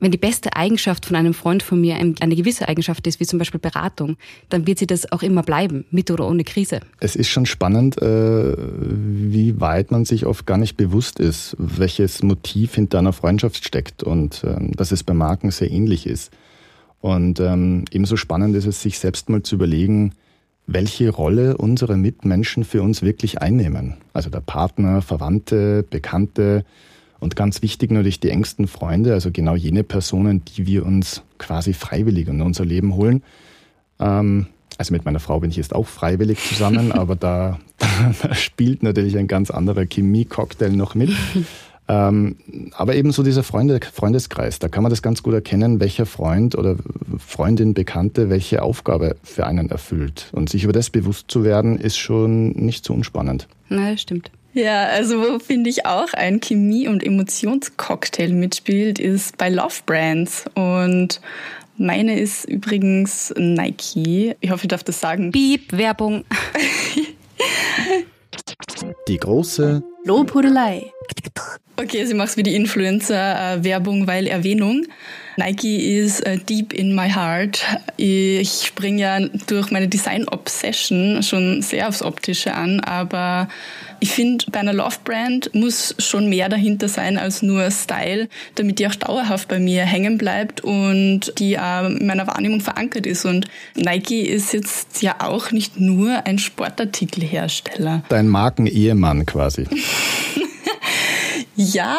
Wenn 0.00 0.10
die 0.10 0.18
beste 0.18 0.54
Eigenschaft 0.56 1.06
von 1.06 1.16
einem 1.16 1.32
Freund 1.34 1.62
von 1.62 1.80
mir 1.80 1.96
eine 1.96 2.36
gewisse 2.36 2.68
Eigenschaft 2.68 3.06
ist, 3.06 3.20
wie 3.20 3.26
zum 3.26 3.38
Beispiel 3.38 3.60
Beratung, 3.60 4.16
dann 4.48 4.66
wird 4.66 4.78
sie 4.78 4.86
das 4.86 5.10
auch 5.12 5.22
immer 5.22 5.42
bleiben, 5.42 5.86
mit 5.90 6.10
oder 6.10 6.26
ohne 6.26 6.44
Krise. 6.44 6.80
Es 7.00 7.16
ist 7.16 7.28
schon 7.28 7.46
spannend, 7.46 8.02
äh, 8.02 8.54
wie 8.58 9.60
weit 9.60 9.92
man 9.92 10.04
sich 10.04 10.26
oft 10.26 10.46
gar 10.46 10.58
nicht 10.58 10.76
bewusst 10.76 11.20
ist, 11.20 11.56
welches 11.58 12.22
Motiv 12.22 12.74
hinter 12.74 12.98
einer 12.98 13.12
Freundschaft 13.12 13.64
steckt 13.64 14.02
und 14.02 14.42
ähm, 14.44 14.72
dass 14.72 14.92
es 14.92 15.04
bei 15.04 15.14
Marken 15.14 15.50
sehr 15.50 15.70
ähnlich 15.70 16.06
ist. 16.06 16.32
Und 17.00 17.38
ähm, 17.38 17.84
ebenso 17.90 18.16
spannend 18.16 18.56
ist 18.56 18.66
es, 18.66 18.82
sich 18.82 18.98
selbst 18.98 19.28
mal 19.28 19.42
zu 19.42 19.54
überlegen, 19.54 20.12
welche 20.66 21.10
Rolle 21.10 21.56
unsere 21.56 21.96
Mitmenschen 21.96 22.64
für 22.64 22.82
uns 22.82 23.02
wirklich 23.02 23.42
einnehmen. 23.42 23.94
Also 24.12 24.30
der 24.30 24.40
Partner, 24.40 25.02
Verwandte, 25.02 25.84
Bekannte, 25.88 26.64
und 27.24 27.36
ganz 27.36 27.62
wichtig 27.62 27.90
natürlich 27.90 28.20
die 28.20 28.28
engsten 28.28 28.68
Freunde, 28.68 29.14
also 29.14 29.30
genau 29.32 29.56
jene 29.56 29.82
Personen, 29.82 30.44
die 30.44 30.66
wir 30.66 30.84
uns 30.84 31.22
quasi 31.38 31.72
freiwillig 31.72 32.28
in 32.28 32.42
unser 32.42 32.66
Leben 32.66 32.94
holen. 32.96 33.22
Ähm, 33.98 34.48
also 34.76 34.92
mit 34.92 35.06
meiner 35.06 35.20
Frau 35.20 35.40
bin 35.40 35.48
ich 35.48 35.56
jetzt 35.56 35.74
auch 35.74 35.86
freiwillig 35.86 36.38
zusammen, 36.46 36.92
aber 36.92 37.16
da, 37.16 37.58
da 38.22 38.34
spielt 38.34 38.82
natürlich 38.82 39.16
ein 39.16 39.26
ganz 39.26 39.50
anderer 39.50 39.86
Chemie-Cocktail 39.86 40.70
noch 40.70 40.94
mit. 40.94 41.10
Ähm, 41.86 42.36
aber 42.72 42.94
eben 42.94 43.12
so 43.12 43.22
dieser 43.22 43.42
Freunde, 43.42 43.78
Freundeskreis, 43.92 44.58
da 44.58 44.68
kann 44.68 44.82
man 44.82 44.90
das 44.90 45.02
ganz 45.02 45.22
gut 45.22 45.34
erkennen, 45.34 45.80
welcher 45.80 46.06
Freund 46.06 46.56
oder 46.56 46.76
Freundin, 47.18 47.74
Bekannte 47.74 48.30
welche 48.30 48.62
Aufgabe 48.62 49.16
für 49.22 49.46
einen 49.46 49.70
erfüllt. 49.70 50.30
Und 50.32 50.48
sich 50.48 50.64
über 50.64 50.72
das 50.72 50.90
bewusst 50.90 51.30
zu 51.30 51.44
werden, 51.44 51.78
ist 51.78 51.98
schon 51.98 52.52
nicht 52.52 52.84
so 52.84 52.94
unspannend. 52.94 53.48
Na, 53.68 53.96
stimmt. 53.96 54.30
Ja, 54.54 54.84
also 54.84 55.20
wo 55.20 55.38
finde 55.40 55.68
ich 55.68 55.84
auch 55.84 56.12
ein 56.12 56.40
Chemie- 56.40 56.86
und 56.86 57.04
Emotionscocktail 57.04 58.32
mitspielt, 58.32 59.00
ist 59.00 59.36
bei 59.36 59.50
Love 59.50 59.80
Brands. 59.84 60.44
Und 60.54 61.20
meine 61.76 62.18
ist 62.18 62.44
übrigens 62.44 63.34
Nike. 63.36 64.36
Ich 64.40 64.50
hoffe, 64.50 64.64
ich 64.64 64.68
darf 64.68 64.84
das 64.84 65.00
sagen. 65.00 65.32
Piep, 65.32 65.72
Werbung. 65.72 66.24
Die 69.08 69.18
große 69.18 69.82
Lobhudelei. 70.04 70.92
Okay, 71.76 72.02
ich 72.02 72.14
mache 72.14 72.28
es 72.28 72.36
wie 72.36 72.44
die 72.44 72.54
Influencer-Werbung, 72.54 74.06
weil 74.06 74.28
Erwähnung. 74.28 74.86
Nike 75.36 75.98
ist 75.98 76.26
uh, 76.26 76.36
deep 76.36 76.72
in 76.72 76.94
my 76.94 77.10
heart. 77.10 77.64
Ich 77.96 78.66
springe 78.66 79.02
ja 79.02 79.20
durch 79.48 79.72
meine 79.72 79.88
Design-Obsession 79.88 81.24
schon 81.24 81.62
sehr 81.62 81.88
aufs 81.88 82.02
Optische 82.02 82.54
an, 82.54 82.78
aber 82.78 83.48
ich 83.98 84.10
finde, 84.10 84.44
bei 84.52 84.60
einer 84.60 84.72
Love-Brand 84.72 85.54
muss 85.54 85.96
schon 85.98 86.28
mehr 86.28 86.48
dahinter 86.48 86.88
sein 86.88 87.18
als 87.18 87.42
nur 87.42 87.68
Style, 87.72 88.28
damit 88.54 88.78
die 88.78 88.86
auch 88.86 88.94
dauerhaft 88.94 89.48
bei 89.48 89.58
mir 89.58 89.82
hängen 89.82 90.18
bleibt 90.18 90.60
und 90.60 91.32
die 91.38 91.58
auch 91.58 91.86
in 91.86 92.06
meiner 92.06 92.28
Wahrnehmung 92.28 92.60
verankert 92.60 93.06
ist. 93.06 93.24
Und 93.24 93.48
Nike 93.74 94.20
ist 94.20 94.52
jetzt 94.52 95.02
ja 95.02 95.16
auch 95.18 95.50
nicht 95.50 95.80
nur 95.80 96.26
ein 96.26 96.38
Sportartikelhersteller. 96.38 98.04
Dein 98.08 98.28
Markenehemann 98.28 99.26
quasi. 99.26 99.66
ja, 101.56 101.98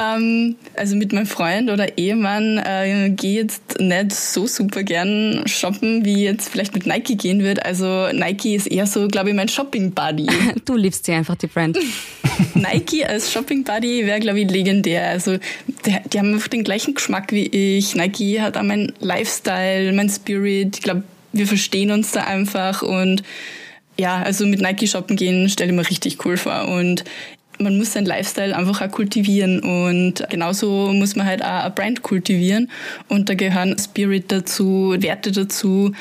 Ähm, 0.00 0.56
also 0.76 0.96
mit 0.96 1.12
meinem 1.12 1.26
Freund 1.26 1.70
oder 1.70 1.98
Ehemann 1.98 2.58
äh, 2.58 3.10
gehe 3.10 3.42
jetzt 3.42 3.80
nicht 3.80 4.12
so 4.12 4.46
super 4.46 4.82
gern 4.82 5.42
shoppen, 5.46 6.04
wie 6.04 6.24
jetzt 6.24 6.48
vielleicht 6.48 6.74
mit 6.74 6.86
Nike 6.86 7.16
gehen 7.16 7.42
wird. 7.42 7.64
Also 7.64 8.08
Nike 8.12 8.54
ist 8.54 8.66
eher 8.66 8.86
so, 8.86 9.08
glaube 9.08 9.30
ich, 9.30 9.34
mein 9.34 9.48
Shopping-Buddy. 9.48 10.26
du 10.64 10.76
liebst 10.76 11.06
sie 11.06 11.12
einfach, 11.12 11.36
die 11.36 11.48
Brand. 11.48 11.78
Nike 12.54 13.04
als 13.04 13.32
Shopping-Buddy 13.32 14.06
wäre, 14.06 14.20
glaube 14.20 14.40
ich, 14.40 14.50
legendär. 14.50 15.08
Also 15.08 15.36
die, 15.84 15.96
die 16.12 16.18
haben 16.18 16.34
einfach 16.34 16.48
den 16.48 16.64
gleichen 16.64 16.94
Geschmack 16.94 17.32
wie 17.32 17.46
ich. 17.46 17.94
Nike 17.94 18.40
hat 18.40 18.56
auch 18.56 18.62
mein 18.62 18.92
Lifestyle, 19.00 19.92
mein 19.92 20.08
Spirit. 20.08 20.76
Ich 20.76 20.82
glaube, 20.82 21.02
wir 21.32 21.46
verstehen 21.46 21.90
uns 21.90 22.12
da 22.12 22.24
einfach 22.24 22.82
und 22.82 23.22
ja, 23.98 24.22
also 24.22 24.46
mit 24.46 24.62
Nike 24.62 24.86
shoppen 24.86 25.16
gehen 25.16 25.48
stelle 25.50 25.70
ich 25.70 25.76
mir 25.76 25.88
richtig 25.88 26.24
cool 26.24 26.38
vor. 26.38 26.68
Und 26.68 27.04
man 27.60 27.76
muss 27.76 27.92
seinen 27.92 28.06
Lifestyle 28.06 28.56
einfach 28.56 28.80
auch 28.82 28.90
kultivieren 28.90 29.60
und 29.60 30.24
genauso 30.30 30.92
muss 30.92 31.16
man 31.16 31.26
halt 31.26 31.42
auch 31.42 31.64
eine 31.64 31.70
Brand 31.70 32.02
kultivieren 32.02 32.70
und 33.08 33.28
da 33.28 33.34
gehören 33.34 33.76
Spirit 33.78 34.32
dazu, 34.32 34.94
Werte 34.98 35.30
dazu, 35.32 35.92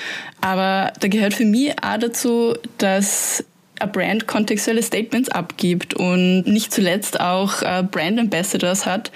aber 0.42 0.94
da 1.00 1.08
gehört 1.08 1.34
für 1.34 1.46
mich 1.46 1.72
auch 1.84 1.98
dazu, 1.98 2.56
dass 2.78 3.44
eine 3.80 3.92
Brand 3.92 4.28
kontextuelle 4.28 4.84
Statements 4.84 5.30
abgibt 5.30 5.94
und 5.94 6.44
nicht 6.44 6.72
zuletzt 6.72 7.20
auch 7.20 7.62
äh, 7.62 7.84
Brand 7.84 8.20
Ambassadors 8.20 8.86
hat, 8.86 9.12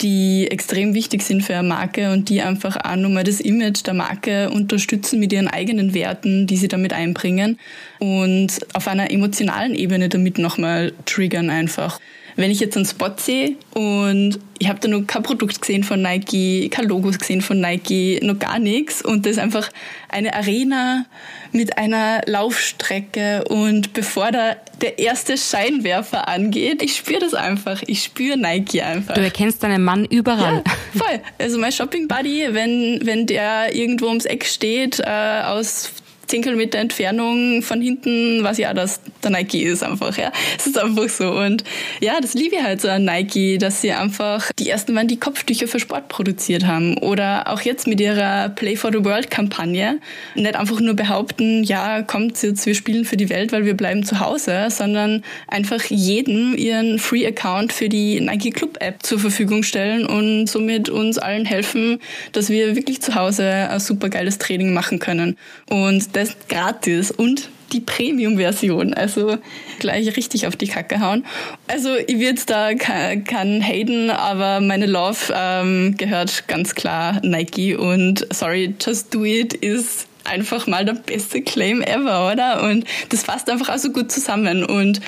die 0.00 0.48
extrem 0.50 0.94
wichtig 0.94 1.22
sind 1.22 1.42
für 1.42 1.56
eine 1.56 1.68
Marke 1.68 2.12
und 2.12 2.28
die 2.28 2.42
einfach 2.42 2.76
auch 2.76 2.96
nochmal 2.96 3.24
das 3.24 3.40
Image 3.40 3.86
der 3.86 3.94
Marke 3.94 4.50
unterstützen 4.50 5.20
mit 5.20 5.32
ihren 5.32 5.48
eigenen 5.48 5.94
Werten, 5.94 6.46
die 6.46 6.56
sie 6.56 6.68
damit 6.68 6.92
einbringen 6.92 7.58
und 7.98 8.48
auf 8.74 8.88
einer 8.88 9.10
emotionalen 9.10 9.74
Ebene 9.74 10.08
damit 10.08 10.38
nochmal 10.38 10.92
triggern 11.04 11.50
einfach. 11.50 12.00
Wenn 12.38 12.52
ich 12.52 12.60
jetzt 12.60 12.76
einen 12.76 12.86
Spot 12.86 13.10
sehe 13.16 13.56
und 13.74 14.38
ich 14.60 14.68
habe 14.68 14.78
da 14.78 14.86
noch 14.86 15.04
kein 15.08 15.24
Produkt 15.24 15.60
gesehen 15.60 15.82
von 15.82 16.00
Nike, 16.00 16.68
kein 16.70 16.86
Logos 16.86 17.18
gesehen 17.18 17.40
von 17.40 17.60
Nike, 17.60 18.20
noch 18.22 18.38
gar 18.38 18.60
nichts 18.60 19.02
und 19.02 19.26
das 19.26 19.32
ist 19.32 19.38
einfach 19.40 19.68
eine 20.08 20.32
Arena 20.34 21.06
mit 21.50 21.78
einer 21.78 22.20
Laufstrecke 22.26 23.42
und 23.48 23.92
bevor 23.92 24.30
da 24.30 24.54
der 24.80 25.00
erste 25.00 25.36
Scheinwerfer 25.36 26.28
angeht, 26.28 26.80
ich 26.80 26.94
spüre 26.94 27.18
das 27.18 27.34
einfach, 27.34 27.82
ich 27.88 28.04
spüre 28.04 28.36
Nike 28.36 28.82
einfach. 28.82 29.14
Du 29.14 29.20
erkennst 29.20 29.64
deinen 29.64 29.82
Mann 29.82 30.04
überall. 30.04 30.62
Ja, 30.64 30.72
voll. 30.96 31.20
Also 31.40 31.58
mein 31.58 31.72
Shopping 31.72 32.06
Buddy, 32.06 32.46
wenn, 32.52 33.00
wenn 33.02 33.26
der 33.26 33.74
irgendwo 33.74 34.06
ums 34.06 34.26
Eck 34.26 34.44
steht, 34.44 35.00
äh, 35.00 35.42
aus 35.44 35.90
10 36.28 36.42
Kilometer 36.42 36.78
Entfernung 36.78 37.62
von 37.62 37.80
hinten 37.80 38.42
weiß 38.44 38.58
ich 38.58 38.66
auch, 38.66 38.74
dass 38.74 39.00
der 39.22 39.30
Nike 39.30 39.64
ist 39.64 39.82
einfach, 39.82 40.16
ja. 40.16 40.30
Es 40.56 40.66
ist 40.66 40.78
einfach 40.78 41.08
so. 41.08 41.30
Und 41.30 41.64
ja, 42.00 42.20
das 42.20 42.34
liebe 42.34 42.56
ich 42.56 42.62
halt 42.62 42.80
so 42.80 42.88
an 42.88 43.04
Nike, 43.04 43.58
dass 43.58 43.80
sie 43.80 43.92
einfach 43.92 44.50
die 44.58 44.68
ersten 44.68 44.94
waren, 44.94 45.08
die 45.08 45.18
Kopftücher 45.18 45.66
für 45.66 45.80
Sport 45.80 46.08
produziert 46.08 46.66
haben. 46.66 46.98
Oder 46.98 47.50
auch 47.50 47.62
jetzt 47.62 47.86
mit 47.86 48.00
ihrer 48.00 48.50
Play 48.50 48.76
for 48.76 48.92
the 48.92 49.04
World 49.04 49.30
Kampagne. 49.30 49.98
Nicht 50.34 50.54
einfach 50.54 50.80
nur 50.80 50.94
behaupten, 50.94 51.64
ja, 51.64 52.02
kommt 52.02 52.42
jetzt, 52.42 52.66
wir 52.66 52.74
spielen 52.74 53.04
für 53.04 53.16
die 53.16 53.30
Welt, 53.30 53.52
weil 53.52 53.64
wir 53.64 53.74
bleiben 53.74 54.04
zu 54.04 54.20
Hause, 54.20 54.68
sondern 54.70 55.24
einfach 55.46 55.82
jedem 55.84 56.54
ihren 56.56 56.98
Free 56.98 57.26
Account 57.26 57.72
für 57.72 57.88
die 57.88 58.20
Nike 58.20 58.50
Club 58.50 58.76
App 58.80 59.02
zur 59.02 59.18
Verfügung 59.18 59.62
stellen 59.62 60.06
und 60.06 60.46
somit 60.46 60.90
uns 60.90 61.18
allen 61.18 61.46
helfen, 61.46 62.00
dass 62.32 62.50
wir 62.50 62.76
wirklich 62.76 63.00
zu 63.00 63.14
Hause 63.14 63.44
ein 63.70 63.80
super 63.80 64.10
geiles 64.10 64.38
Training 64.38 64.74
machen 64.74 64.98
können. 64.98 65.38
Und 65.70 66.16
das 66.18 66.36
gratis 66.48 67.10
und 67.10 67.48
die 67.72 67.80
Premium-Version. 67.80 68.94
Also 68.94 69.38
gleich 69.78 70.16
richtig 70.16 70.46
auf 70.46 70.56
die 70.56 70.68
Kacke 70.68 71.00
hauen. 71.00 71.24
Also 71.66 71.94
ich 71.96 72.18
würde 72.18 72.40
da 72.46 72.74
kein 72.74 73.60
Hayden, 73.62 74.10
aber 74.10 74.60
meine 74.60 74.86
Love 74.86 75.34
ähm, 75.34 75.96
gehört 75.96 76.48
ganz 76.48 76.74
klar 76.74 77.20
Nike 77.22 77.76
und 77.76 78.26
sorry, 78.30 78.74
Just 78.80 79.14
Do 79.14 79.24
It 79.24 79.54
ist 79.54 80.06
einfach 80.24 80.66
mal 80.66 80.84
der 80.84 80.94
beste 80.94 81.42
Claim 81.42 81.82
ever, 81.82 82.30
oder? 82.32 82.62
Und 82.62 82.84
das 83.10 83.22
fasst 83.22 83.48
einfach 83.50 83.74
auch 83.74 83.78
so 83.78 83.90
gut 83.90 84.12
zusammen. 84.12 84.64
Und 84.64 85.00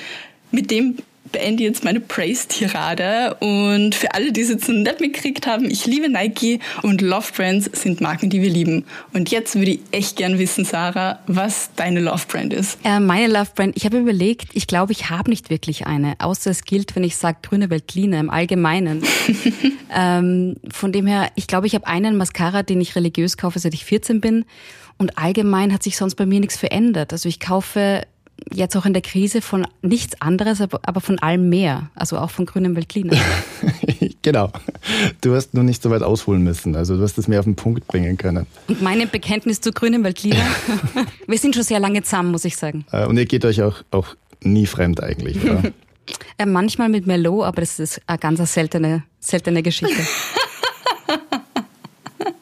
mit 0.51 0.71
dem 0.71 0.97
beende 1.31 1.63
jetzt 1.63 1.83
meine 1.83 1.99
Praise-Tirade. 1.99 3.35
Und 3.39 3.95
für 3.95 4.13
alle, 4.13 4.31
die 4.31 4.41
es 4.41 4.49
jetzt 4.49 4.67
nicht 4.69 4.99
mitgekriegt 4.99 5.47
haben, 5.47 5.69
ich 5.69 5.85
liebe 5.85 6.09
Nike 6.09 6.59
und 6.81 7.01
Love 7.01 7.31
Brands 7.35 7.69
sind 7.73 8.01
Marken, 8.01 8.29
die 8.29 8.41
wir 8.41 8.49
lieben. 8.49 8.85
Und 9.13 9.31
jetzt 9.31 9.55
würde 9.55 9.71
ich 9.71 9.79
echt 9.91 10.17
gern 10.17 10.39
wissen, 10.39 10.65
Sarah, 10.65 11.19
was 11.27 11.71
deine 11.75 11.99
Love 11.99 12.25
Brand 12.27 12.53
ist. 12.53 12.77
Äh, 12.83 12.99
meine 12.99 13.27
Love 13.27 13.51
Brand, 13.55 13.77
ich 13.77 13.85
habe 13.85 13.99
überlegt, 13.99 14.49
ich 14.53 14.67
glaube, 14.67 14.91
ich 14.91 15.09
habe 15.09 15.29
nicht 15.29 15.49
wirklich 15.49 15.87
eine, 15.87 16.15
außer 16.19 16.51
es 16.51 16.63
gilt, 16.63 16.95
wenn 16.95 17.03
ich 17.03 17.15
sage 17.15 17.37
grüne 17.41 17.69
Veltline 17.69 18.19
im 18.19 18.29
Allgemeinen. 18.29 19.03
ähm, 19.95 20.55
von 20.71 20.91
dem 20.91 21.07
her, 21.07 21.29
ich 21.35 21.47
glaube, 21.47 21.67
ich 21.67 21.75
habe 21.75 21.87
einen 21.87 22.17
Mascara, 22.17 22.63
den 22.63 22.81
ich 22.81 22.95
religiös 22.95 23.37
kaufe, 23.37 23.59
seit 23.59 23.73
ich 23.73 23.85
14 23.85 24.21
bin. 24.21 24.45
Und 24.97 25.17
allgemein 25.17 25.73
hat 25.73 25.81
sich 25.81 25.97
sonst 25.97 26.13
bei 26.13 26.27
mir 26.27 26.39
nichts 26.39 26.57
verändert. 26.57 27.11
Also 27.11 27.27
ich 27.27 27.39
kaufe 27.39 28.03
jetzt 28.53 28.75
auch 28.75 28.85
in 28.85 28.93
der 28.93 29.01
Krise 29.01 29.41
von 29.41 29.65
nichts 29.81 30.21
anderes, 30.21 30.61
aber 30.61 31.01
von 31.01 31.19
allem 31.19 31.49
mehr. 31.49 31.89
Also 31.95 32.17
auch 32.17 32.29
von 32.29 32.45
grünem 32.45 32.75
Veltliner. 32.75 33.17
genau. 34.21 34.51
Du 35.21 35.35
hast 35.35 35.53
nur 35.53 35.63
nicht 35.63 35.81
so 35.81 35.89
weit 35.89 36.03
ausholen 36.03 36.43
müssen. 36.43 36.75
Also 36.75 36.97
du 36.97 37.03
hast 37.03 37.17
es 37.17 37.27
mehr 37.27 37.39
auf 37.39 37.45
den 37.45 37.55
Punkt 37.55 37.87
bringen 37.87 38.17
können. 38.17 38.45
Und 38.67 38.81
mein 38.81 39.07
Bekenntnis 39.09 39.61
zu 39.61 39.71
grünem 39.71 40.03
Veltliner. 40.03 40.45
Wir 41.27 41.37
sind 41.37 41.55
schon 41.55 41.63
sehr 41.63 41.79
lange 41.79 42.03
zusammen, 42.03 42.31
muss 42.31 42.45
ich 42.45 42.57
sagen. 42.57 42.85
Äh, 42.91 43.05
und 43.05 43.17
ihr 43.17 43.25
geht 43.25 43.45
euch 43.45 43.61
auch, 43.61 43.83
auch 43.91 44.15
nie 44.41 44.65
fremd 44.65 45.01
eigentlich, 45.01 45.43
oder? 45.43 45.63
Äh, 46.37 46.47
manchmal 46.47 46.89
mit 46.89 47.07
Merlot, 47.07 47.45
aber 47.45 47.61
das 47.61 47.79
ist 47.79 48.01
eine 48.07 48.17
ganz 48.17 48.53
seltene, 48.53 49.03
seltene 49.19 49.63
Geschichte. 49.63 50.01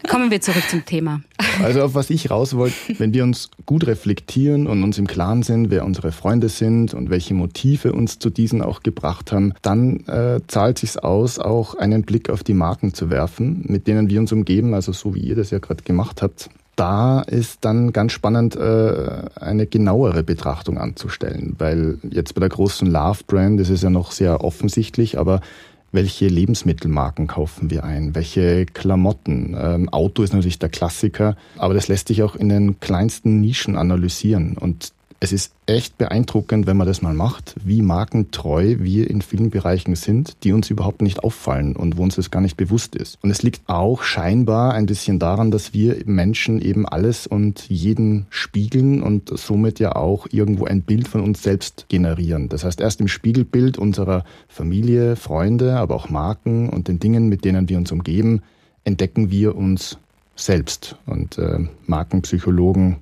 Kommen 0.10 0.32
wir 0.32 0.42
zurück 0.42 0.64
zum 0.70 0.86
Thema. 0.86 1.22
Also 1.62 1.84
auf 1.84 1.94
was 1.94 2.10
ich 2.10 2.32
raus 2.32 2.56
wollte, 2.56 2.76
wenn 2.98 3.14
wir 3.14 3.24
uns 3.24 3.52
gut 3.66 3.86
reflektieren 3.86 4.68
und 4.68 4.84
uns 4.84 4.98
im 4.98 5.08
Klaren 5.08 5.44
sind, 5.44 5.70
wer 5.70 5.86
unsere 5.86 6.12
Freunde 6.12 6.50
sind 6.50 6.94
und 6.94 7.10
welche 7.10 7.34
Motive 7.34 7.94
uns 7.94 8.18
zu 8.18 8.30
diesen 8.30 8.62
auch 8.62 8.82
gebracht 8.82 9.32
haben, 9.32 9.54
dann 9.62 10.06
äh, 10.08 10.40
zahlt 10.48 10.80
sich's 10.80 10.98
aus, 10.98 11.38
auch 11.38 11.76
einen 11.76 12.04
Blick 12.04 12.30
auf 12.30 12.44
die 12.44 12.54
Marken 12.54 12.94
zu 12.94 13.10
werfen, 13.10 13.64
mit 13.68 13.88
denen 13.88 14.10
wir 14.10 14.20
uns 14.20 14.32
umgeben, 14.32 14.74
also 14.74 14.94
so 14.94 15.16
wie 15.16 15.20
ihr 15.20 15.36
das 15.36 15.52
ja 15.52 15.60
gerade 15.60 15.84
gemacht 15.84 16.22
habt. 16.22 16.50
Da 16.76 17.20
ist 17.20 17.66
dann 17.66 17.92
ganz 17.92 18.14
spannend, 18.14 18.56
äh, 18.56 19.24
eine 19.36 19.68
genauere 19.68 20.24
Betrachtung 20.24 20.78
anzustellen, 20.78 21.56
weil 21.58 21.98
jetzt 22.10 22.36
bei 22.36 22.40
der 22.40 22.48
großen 22.48 22.90
Love 22.90 23.20
Brand 23.28 23.60
ist 23.60 23.70
es 23.70 23.82
ja 23.82 23.90
noch 23.90 24.14
sehr 24.14 24.46
offensichtlich, 24.46 25.20
aber 25.20 25.42
welche 25.92 26.28
Lebensmittelmarken 26.28 27.28
kaufen 27.28 27.70
wir 27.70 27.84
ein, 27.84 28.16
welche 28.16 28.66
Klamotten. 28.66 29.56
Ähm, 29.60 29.90
Auto 29.90 30.24
ist 30.24 30.34
natürlich 30.34 30.60
der 30.60 30.70
Klassiker, 30.70 31.36
aber 31.58 31.74
das 31.74 31.88
lässt 31.88 32.08
sich 32.08 32.24
auch 32.24 32.36
in 32.36 32.50
den 32.50 32.80
kleinsten 32.80 33.42
Nischen 33.42 33.76
analysieren. 33.76 34.58
Und 34.58 34.94
es 35.22 35.34
ist 35.34 35.54
echt 35.66 35.98
beeindruckend, 35.98 36.66
wenn 36.66 36.78
man 36.78 36.88
das 36.88 37.02
mal 37.02 37.14
macht, 37.14 37.56
wie 37.64 37.82
markentreu 37.82 38.78
wir 38.80 39.10
in 39.10 39.22
vielen 39.22 39.50
Bereichen 39.50 39.96
sind, 39.96 40.38
die 40.44 40.54
uns 40.54 40.70
überhaupt 40.70 41.02
nicht 41.02 41.24
auffallen 41.24 41.76
und 41.76 41.98
wo 41.98 42.04
uns 42.04 42.16
das 42.16 42.32
gar 42.32 42.40
nicht 42.40 42.56
bewusst 42.56 42.96
ist. 42.96 43.18
Und 43.22 43.30
es 43.30 43.44
liegt 43.44 43.68
auch 43.68 44.02
scheinbar 44.02 44.74
ein 44.74 44.86
bisschen 44.86 45.20
daran, 45.20 45.52
dass 45.52 45.74
wir 45.74 45.98
Menschen 46.06 46.62
eben 46.62 46.88
alles 46.88 47.28
und 47.28 47.70
jeden 47.70 48.28
spiegeln 48.30 49.04
und 49.04 49.38
somit 49.38 49.80
ja 49.80 49.96
auch 49.96 50.26
irgendwo 50.32 50.66
ein 50.66 50.84
Bild 50.84 51.10
von 51.10 51.22
uns 51.22 51.44
selbst 51.44 51.88
generieren. 51.90 52.48
Das 52.48 52.64
heißt, 52.64 52.80
erst 52.80 53.02
im 53.02 53.10
Spiegelbild 53.10 53.78
unserer 53.78 54.24
Familie, 54.48 55.18
Freunde, 55.18 55.76
aber 55.78 55.96
auch 55.96 56.10
Marken 56.10 56.70
und 56.70 56.88
den 56.88 57.00
Dingen, 57.00 57.28
mit 57.28 57.44
denen 57.44 57.68
wir 57.68 57.78
uns 57.78 57.92
umgeben, 57.92 58.42
entdecken 58.86 59.32
wir 59.32 59.58
uns 59.58 59.98
selbst. 60.38 60.96
Und 61.06 61.38
äh, 61.38 61.60
Markenpsychologen 61.88 62.98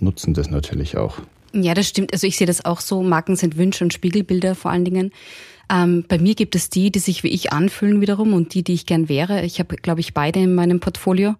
nutzen 0.00 0.34
das 0.34 0.50
natürlich 0.50 0.98
auch. 0.98 1.20
Ja, 1.54 1.72
das 1.74 1.88
stimmt. 1.88 2.12
Also 2.12 2.26
ich 2.26 2.36
sehe 2.36 2.46
das 2.46 2.64
auch 2.64 2.80
so. 2.80 3.02
Marken 3.02 3.36
sind 3.36 3.56
Wünsche 3.56 3.84
und 3.84 3.92
Spiegelbilder 3.92 4.54
vor 4.54 4.72
allen 4.72 4.84
Dingen. 4.84 5.12
Ähm, 5.70 6.04
bei 6.06 6.18
mir 6.18 6.34
gibt 6.34 6.56
es 6.56 6.68
die, 6.68 6.90
die 6.90 6.98
sich 6.98 7.22
wie 7.22 7.28
ich 7.28 7.52
anfühlen 7.52 8.00
wiederum 8.00 8.34
und 8.34 8.54
die, 8.54 8.64
die 8.64 8.74
ich 8.74 8.86
gern 8.86 9.08
wäre. 9.08 9.44
Ich 9.44 9.60
habe, 9.60 9.76
glaube 9.76 10.00
ich, 10.00 10.14
beide 10.14 10.40
in 10.40 10.54
meinem 10.54 10.80
Portfolio. 10.80 11.36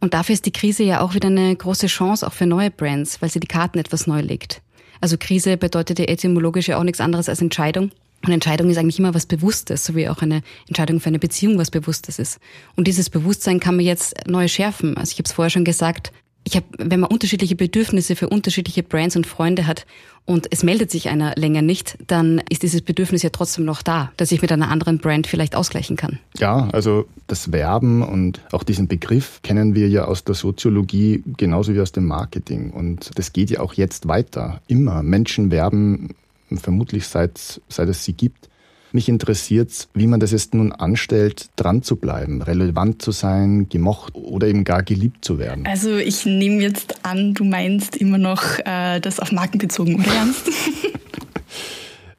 Und 0.00 0.12
dafür 0.12 0.34
ist 0.34 0.44
die 0.44 0.52
Krise 0.52 0.82
ja 0.82 1.00
auch 1.00 1.14
wieder 1.14 1.28
eine 1.28 1.56
große 1.56 1.86
Chance, 1.86 2.26
auch 2.26 2.34
für 2.34 2.46
neue 2.46 2.70
Brands, 2.70 3.22
weil 3.22 3.30
sie 3.30 3.40
die 3.40 3.46
Karten 3.46 3.78
etwas 3.78 4.06
neu 4.06 4.20
legt. 4.20 4.60
Also 5.00 5.16
Krise 5.18 5.56
bedeutet 5.56 5.98
ja 5.98 6.04
etymologisch 6.04 6.68
ja 6.68 6.78
auch 6.78 6.84
nichts 6.84 7.00
anderes 7.00 7.28
als 7.28 7.40
Entscheidung. 7.40 7.90
Und 8.24 8.32
Entscheidung 8.32 8.70
ist 8.70 8.78
eigentlich 8.78 8.98
immer 8.98 9.14
was 9.14 9.26
Bewusstes, 9.26 9.84
so 9.84 9.94
wie 9.94 10.08
auch 10.08 10.22
eine 10.22 10.42
Entscheidung 10.68 11.00
für 11.00 11.08
eine 11.08 11.18
Beziehung 11.18 11.58
was 11.58 11.70
Bewusstes 11.70 12.18
ist. 12.18 12.38
Und 12.76 12.86
dieses 12.86 13.10
Bewusstsein 13.10 13.60
kann 13.60 13.76
man 13.76 13.84
jetzt 13.84 14.14
neu 14.26 14.48
schärfen. 14.48 14.96
Also 14.96 15.12
ich 15.12 15.18
habe 15.18 15.26
es 15.26 15.32
vorher 15.32 15.50
schon 15.50 15.64
gesagt, 15.64 16.12
ich 16.44 16.56
habe, 16.56 16.66
wenn 16.78 17.00
man 17.00 17.10
unterschiedliche 17.10 17.56
Bedürfnisse 17.56 18.16
für 18.16 18.28
unterschiedliche 18.28 18.82
Brands 18.82 19.16
und 19.16 19.26
Freunde 19.26 19.66
hat 19.66 19.86
und 20.26 20.46
es 20.50 20.62
meldet 20.62 20.90
sich 20.90 21.08
einer 21.08 21.34
länger 21.36 21.62
nicht, 21.62 21.98
dann 22.06 22.42
ist 22.50 22.62
dieses 22.62 22.82
Bedürfnis 22.82 23.22
ja 23.22 23.30
trotzdem 23.30 23.64
noch 23.64 23.82
da, 23.82 24.12
dass 24.16 24.30
ich 24.30 24.42
mit 24.42 24.52
einer 24.52 24.70
anderen 24.70 24.98
Brand 24.98 25.26
vielleicht 25.26 25.56
ausgleichen 25.56 25.96
kann. 25.96 26.18
Ja, 26.38 26.68
also 26.72 27.06
das 27.26 27.50
Werben 27.50 28.02
und 28.02 28.40
auch 28.52 28.62
diesen 28.62 28.88
Begriff 28.88 29.40
kennen 29.42 29.74
wir 29.74 29.88
ja 29.88 30.04
aus 30.04 30.24
der 30.24 30.34
Soziologie 30.34 31.22
genauso 31.38 31.74
wie 31.74 31.80
aus 31.80 31.92
dem 31.92 32.06
Marketing 32.06 32.70
und 32.70 33.10
das 33.14 33.32
geht 33.32 33.50
ja 33.50 33.60
auch 33.60 33.74
jetzt 33.74 34.06
weiter. 34.06 34.60
Immer 34.66 35.02
Menschen 35.02 35.50
werben 35.50 36.14
vermutlich 36.54 37.06
seit 37.08 37.60
seit 37.68 37.88
es 37.88 38.04
sie 38.04 38.12
gibt 38.12 38.48
Mich 38.94 39.08
interessiert, 39.08 39.88
wie 39.92 40.06
man 40.06 40.20
das 40.20 40.30
jetzt 40.30 40.54
nun 40.54 40.70
anstellt, 40.70 41.48
dran 41.56 41.82
zu 41.82 41.96
bleiben, 41.96 42.42
relevant 42.42 43.02
zu 43.02 43.10
sein, 43.10 43.68
gemocht 43.68 44.14
oder 44.14 44.46
eben 44.46 44.62
gar 44.62 44.84
geliebt 44.84 45.24
zu 45.24 45.40
werden. 45.40 45.66
Also 45.66 45.96
ich 45.96 46.24
nehme 46.24 46.62
jetzt 46.62 47.04
an, 47.04 47.34
du 47.34 47.42
meinst 47.42 47.96
immer 47.96 48.18
noch 48.18 48.60
äh, 48.64 49.00
das 49.00 49.18
auf 49.18 49.32
Marken 49.32 49.58
bezogen, 49.58 49.96
oder 49.96 50.14
Ernst? 50.14 50.48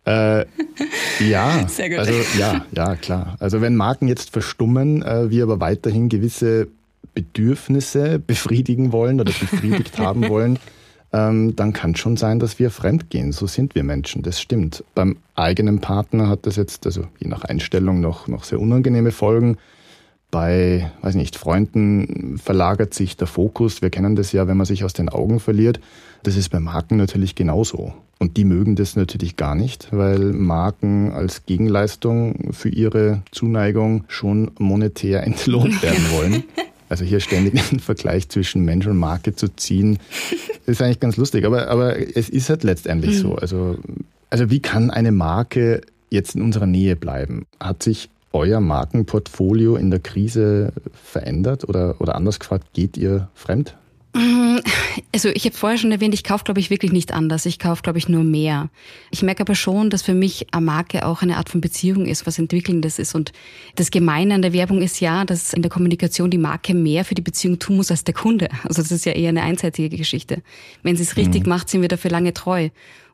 Äh, 0.06 0.46
ja, 1.20 1.66
Sehr 1.68 1.90
gut. 1.90 2.00
also 2.00 2.14
ja, 2.38 2.64
ja, 2.72 2.96
klar. 2.96 3.38
Also 3.40 3.62
wenn 3.62 3.76
Marken 3.76 4.08
jetzt 4.08 4.30
verstummen, 4.30 5.02
äh, 5.02 5.32
wir 5.32 5.44
aber 5.44 5.60
weiterhin 5.60 6.10
gewisse 6.10 6.68
Bedürfnisse 7.16 8.20
befriedigen 8.20 8.92
wollen 8.92 9.20
oder 9.20 9.32
befriedigt 9.32 9.98
haben 9.98 10.30
wollen, 10.30 10.60
ähm, 11.16 11.56
dann 11.56 11.72
kann 11.72 11.92
es 11.92 12.00
schon 12.00 12.18
sein, 12.18 12.40
dass 12.40 12.60
wir 12.60 12.70
fremdgehen. 12.70 13.32
So 13.32 13.48
sind 13.48 13.74
wir 13.74 13.84
Menschen, 13.84 14.22
das 14.22 14.42
stimmt. 14.42 14.84
Beim 14.96 15.16
eigenen 15.34 15.80
Partner 15.80 16.28
hat 16.28 16.46
das 16.46 16.58
jetzt, 16.58 16.86
also 16.86 17.08
je 17.20 17.30
nach 17.30 17.46
Einstellung, 17.46 18.02
noch, 18.02 18.28
noch 18.28 18.44
sehr 18.44 18.60
unangenehme 18.60 19.12
Folgen. 19.12 19.58
Bei, 20.30 20.92
weiß 21.02 21.16
nicht, 21.16 21.38
Freunden 21.38 22.38
verlagert 22.38 22.94
sich 22.94 23.16
der 23.16 23.28
Fokus. 23.28 23.82
Wir 23.82 23.90
kennen 23.90 24.18
das 24.18 24.34
ja, 24.34 24.48
wenn 24.48 24.58
man 24.58 24.66
sich 24.66 24.84
aus 24.84 24.92
den 24.92 25.08
Augen 25.08 25.40
verliert. 25.40 25.80
Das 26.24 26.36
ist 26.36 26.50
bei 26.50 26.60
Marken 26.60 26.98
natürlich 26.98 27.36
genauso. 27.36 27.94
Und 28.20 28.36
die 28.36 28.44
mögen 28.44 28.76
das 28.76 28.98
natürlich 28.98 29.38
gar 29.38 29.56
nicht, 29.56 29.88
weil 29.92 30.20
Marken 30.34 31.14
als 31.14 31.46
Gegenleistung 31.46 32.52
für 32.52 32.70
ihre 32.70 33.22
Zuneigung 33.32 34.04
schon 34.10 34.52
monetär 34.58 35.24
entlohnt 35.28 35.82
werden 35.82 36.06
wollen. 36.12 36.44
Also 36.96 37.04
hier 37.04 37.20
ständig 37.20 37.62
einen 37.72 37.82
Vergleich 37.82 38.30
zwischen 38.30 38.64
Mensch 38.64 38.88
und 38.88 38.96
Marke 38.96 39.36
zu 39.36 39.54
ziehen, 39.54 40.00
ist 40.66 40.82
eigentlich 40.82 41.02
ganz 41.02 41.18
lustig. 41.18 41.44
Aber, 41.44 41.68
aber 41.68 41.98
es 42.16 42.30
ist 42.30 42.50
halt 42.50 42.64
letztendlich 42.64 43.18
mhm. 43.18 43.20
so. 43.20 43.36
Also, 43.36 43.78
also 44.30 44.50
wie 44.50 44.62
kann 44.62 44.92
eine 44.92 45.12
Marke 45.12 45.82
jetzt 46.10 46.36
in 46.36 46.42
unserer 46.42 46.68
Nähe 46.68 46.96
bleiben? 46.96 47.48
Hat 47.60 47.84
sich 47.84 48.10
euer 48.32 48.62
Markenportfolio 48.62 49.76
in 49.76 49.92
der 49.92 50.00
Krise 50.00 50.72
verändert 50.94 51.68
oder, 51.68 52.00
oder 52.00 52.16
anders 52.16 52.40
gefragt, 52.40 52.68
geht 52.72 52.96
ihr 52.96 53.28
fremd? 53.36 53.76
Mm, 54.16 54.60
also 55.14 55.28
ich 55.28 55.44
habe 55.46 55.58
vorher 55.58 55.78
schon 55.78 55.92
erwähnt, 55.92 56.14
ich 56.14 56.24
kaufe, 56.24 56.46
glaube 56.46 56.62
ich, 56.62 56.70
wirklich 56.70 56.94
nicht 56.94 57.12
anders. 57.14 57.46
Ich 57.46 57.60
kaufe, 57.60 57.82
glaube 57.82 57.98
ich, 58.00 58.08
nur 58.08 58.24
mehr. 58.24 58.70
Ich 59.12 59.24
merke 59.24 59.42
aber 59.42 59.56
schon, 59.56 59.90
dass 59.90 60.04
für 60.04 60.14
mich 60.14 60.48
eine 60.54 60.66
Marke 60.66 61.06
auch 61.06 61.22
eine 61.22 61.36
Art 61.36 61.50
von 61.50 61.60
Beziehung 61.60 62.06
ist, 62.06 62.26
was 62.26 62.40
Entwickelndes 62.40 62.98
ist. 62.98 63.14
Und 63.14 63.34
das 63.76 63.92
Gemeine 63.92 64.34
an 64.34 64.42
der 64.42 64.54
Werbung 64.54 64.82
ist 64.82 65.02
ja, 65.02 65.26
dass 65.26 65.52
in 65.52 65.62
der 65.62 65.70
Kommunikation 65.70 66.32
die 66.32 66.38
Marke 66.38 66.74
mehr 66.74 67.04
für 67.04 67.16
die 67.16 67.22
Beziehung 67.22 67.60
tun 67.60 67.76
muss 67.76 67.92
als 67.92 68.06
der 68.06 68.14
Kunde. 68.14 68.48
Also 68.64 68.82
das 68.82 68.92
ist 68.92 69.06
ja 69.06 69.12
eher 69.12 69.30
eine 69.30 69.44
einseitige 69.44 69.98
Geschichte. 69.98 70.42
Wenn 70.82 70.96
sie 70.96 71.04
es 71.04 71.18
richtig 71.18 71.44
mhm. 71.44 71.50
macht, 71.50 71.70
sind 71.70 71.82
wir 71.82 71.90
dafür 71.90 72.12
lange 72.12 72.34
treu. 72.34 72.70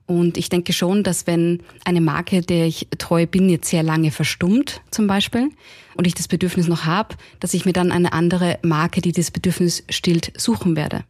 Und 0.06 0.38
ich 0.38 0.50
denke 0.50 0.74
schon, 0.74 1.04
dass 1.04 1.28
wenn 1.28 1.62
eine 1.86 2.02
Marke, 2.02 2.42
der 2.42 2.66
ich 2.66 2.88
treu 2.98 3.26
bin, 3.26 3.50
jetzt 3.50 3.70
sehr 3.70 3.84
lange 3.84 4.12
verstummt 4.12 4.82
zum 4.92 5.08
Beispiel 5.08 5.50
und 5.96 6.08
ich 6.08 6.16
das 6.16 6.28
Bedürfnis 6.28 6.68
noch 6.68 6.86
habe, 6.86 7.16
dass 7.40 7.54
ich 7.54 7.66
mir 7.66 7.74
dann 7.74 7.92
eine 7.92 8.12
andere 8.14 8.60
Marke, 8.62 9.02
die 9.02 9.12
das 9.12 9.32
Bedürfnis 9.32 9.84
stillt, 9.90 10.34
suchen 10.38 10.76
werde. 10.76 11.04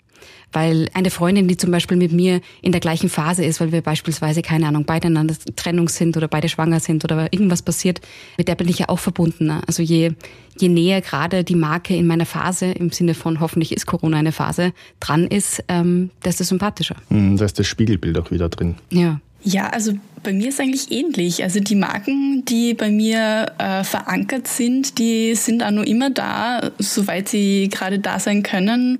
Weil 0.52 0.90
eine 0.94 1.10
Freundin, 1.10 1.48
die 1.48 1.58
zum 1.58 1.72
Beispiel 1.72 1.98
mit 1.98 2.12
mir 2.12 2.42
in 2.62 2.72
der 2.72 2.82
gleichen 2.82 3.10
Phase 3.10 3.44
ist, 3.46 3.62
weil 3.62 3.72
wir 3.72 3.82
beispielsweise, 3.82 4.42
keine 4.42 4.68
Ahnung, 4.68 4.86
beide 4.86 5.08
in 5.08 5.18
einer 5.18 5.34
Trennung 5.56 5.90
sind 5.90 6.18
oder 6.18 6.28
beide 6.28 6.50
schwanger 6.50 6.80
sind 6.80 7.04
oder 7.04 7.32
irgendwas 7.32 7.62
passiert, 7.62 8.02
mit 8.38 8.48
der 8.48 8.56
bin 8.56 8.68
ich 8.68 8.80
ja 8.80 8.90
auch 8.90 9.00
verbunden. 9.00 9.50
Also 9.50 9.82
je, 9.82 10.12
je 10.58 10.68
näher 10.68 11.02
gerade 11.02 11.44
die 11.44 11.56
Marke 11.56 11.96
in 11.96 12.08
meiner 12.08 12.26
Phase, 12.26 12.66
im 12.72 12.92
Sinne 12.92 13.14
von 13.14 13.40
hoffentlich 13.40 13.72
ist 13.72 13.86
Corona 13.86 14.18
eine 14.18 14.32
Phase, 14.32 14.74
dran 15.00 15.28
ist, 15.28 15.64
ähm, 15.68 16.10
desto 16.26 16.44
sympathischer. 16.44 16.96
Hm, 17.10 17.38
da 17.38 17.46
ist 17.46 17.58
das 17.58 17.68
Spiegelbild 17.68 18.18
auch 18.18 18.32
wieder 18.32 18.50
drin. 18.50 18.76
Ja. 18.90 19.20
Ja, 19.44 19.70
also 19.70 19.94
bei 20.24 20.34
mir 20.34 20.50
ist 20.50 20.60
eigentlich 20.60 20.92
ähnlich. 20.92 21.44
Also 21.44 21.60
die 21.60 21.76
Marken, 21.76 22.46
die 22.46 22.74
bei 22.74 22.92
mir 22.92 23.52
äh, 23.58 23.84
verankert 23.84 24.48
sind, 24.48 25.00
die 25.00 25.34
sind 25.36 25.64
auch 25.64 25.72
nur 25.72 25.88
immer 25.88 26.12
da, 26.12 26.72
soweit 26.78 27.28
sie 27.28 27.70
gerade 27.70 28.00
da 28.00 28.20
sein 28.20 28.44
können. 28.44 29.00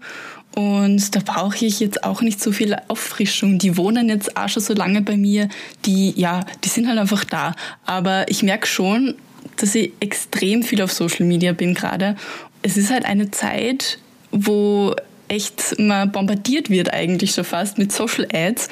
Und 0.56 1.16
da 1.16 1.22
brauche 1.24 1.66
ich 1.66 1.80
jetzt 1.80 2.04
auch 2.04 2.22
nicht 2.22 2.42
so 2.42 2.52
viel 2.52 2.76
Auffrischung. 2.88 3.58
Die 3.58 3.78
wohnen 3.78 4.10
jetzt 4.10 4.36
auch 4.36 4.50
schon 4.50 4.62
so 4.64 4.74
lange 4.74 5.02
bei 5.02 5.16
mir. 5.16 5.48
Die, 5.86 6.14
ja, 6.20 6.46
die 6.64 6.70
sind 6.70 6.88
halt 6.88 7.00
einfach 7.00 7.24
da. 7.24 7.56
Aber 7.86 8.30
ich 8.30 8.44
merke 8.44 8.68
schon, 8.68 9.16
dass 9.58 9.76
ich 9.76 9.94
extrem 10.00 10.64
viel 10.64 10.82
auf 10.82 10.92
Social 10.92 11.26
Media 11.26 11.54
bin 11.54 11.74
gerade. 11.74 12.16
Es 12.64 12.78
ist 12.78 12.92
halt 12.92 13.06
eine 13.06 13.32
Zeit, 13.32 13.98
wo 14.32 14.94
echt 15.30 15.80
man 15.80 16.12
bombardiert 16.12 16.70
wird 16.70 16.94
eigentlich 16.94 17.32
schon 17.32 17.46
fast 17.46 17.78
mit 17.78 17.92
Social 17.94 18.28
Ads 18.34 18.68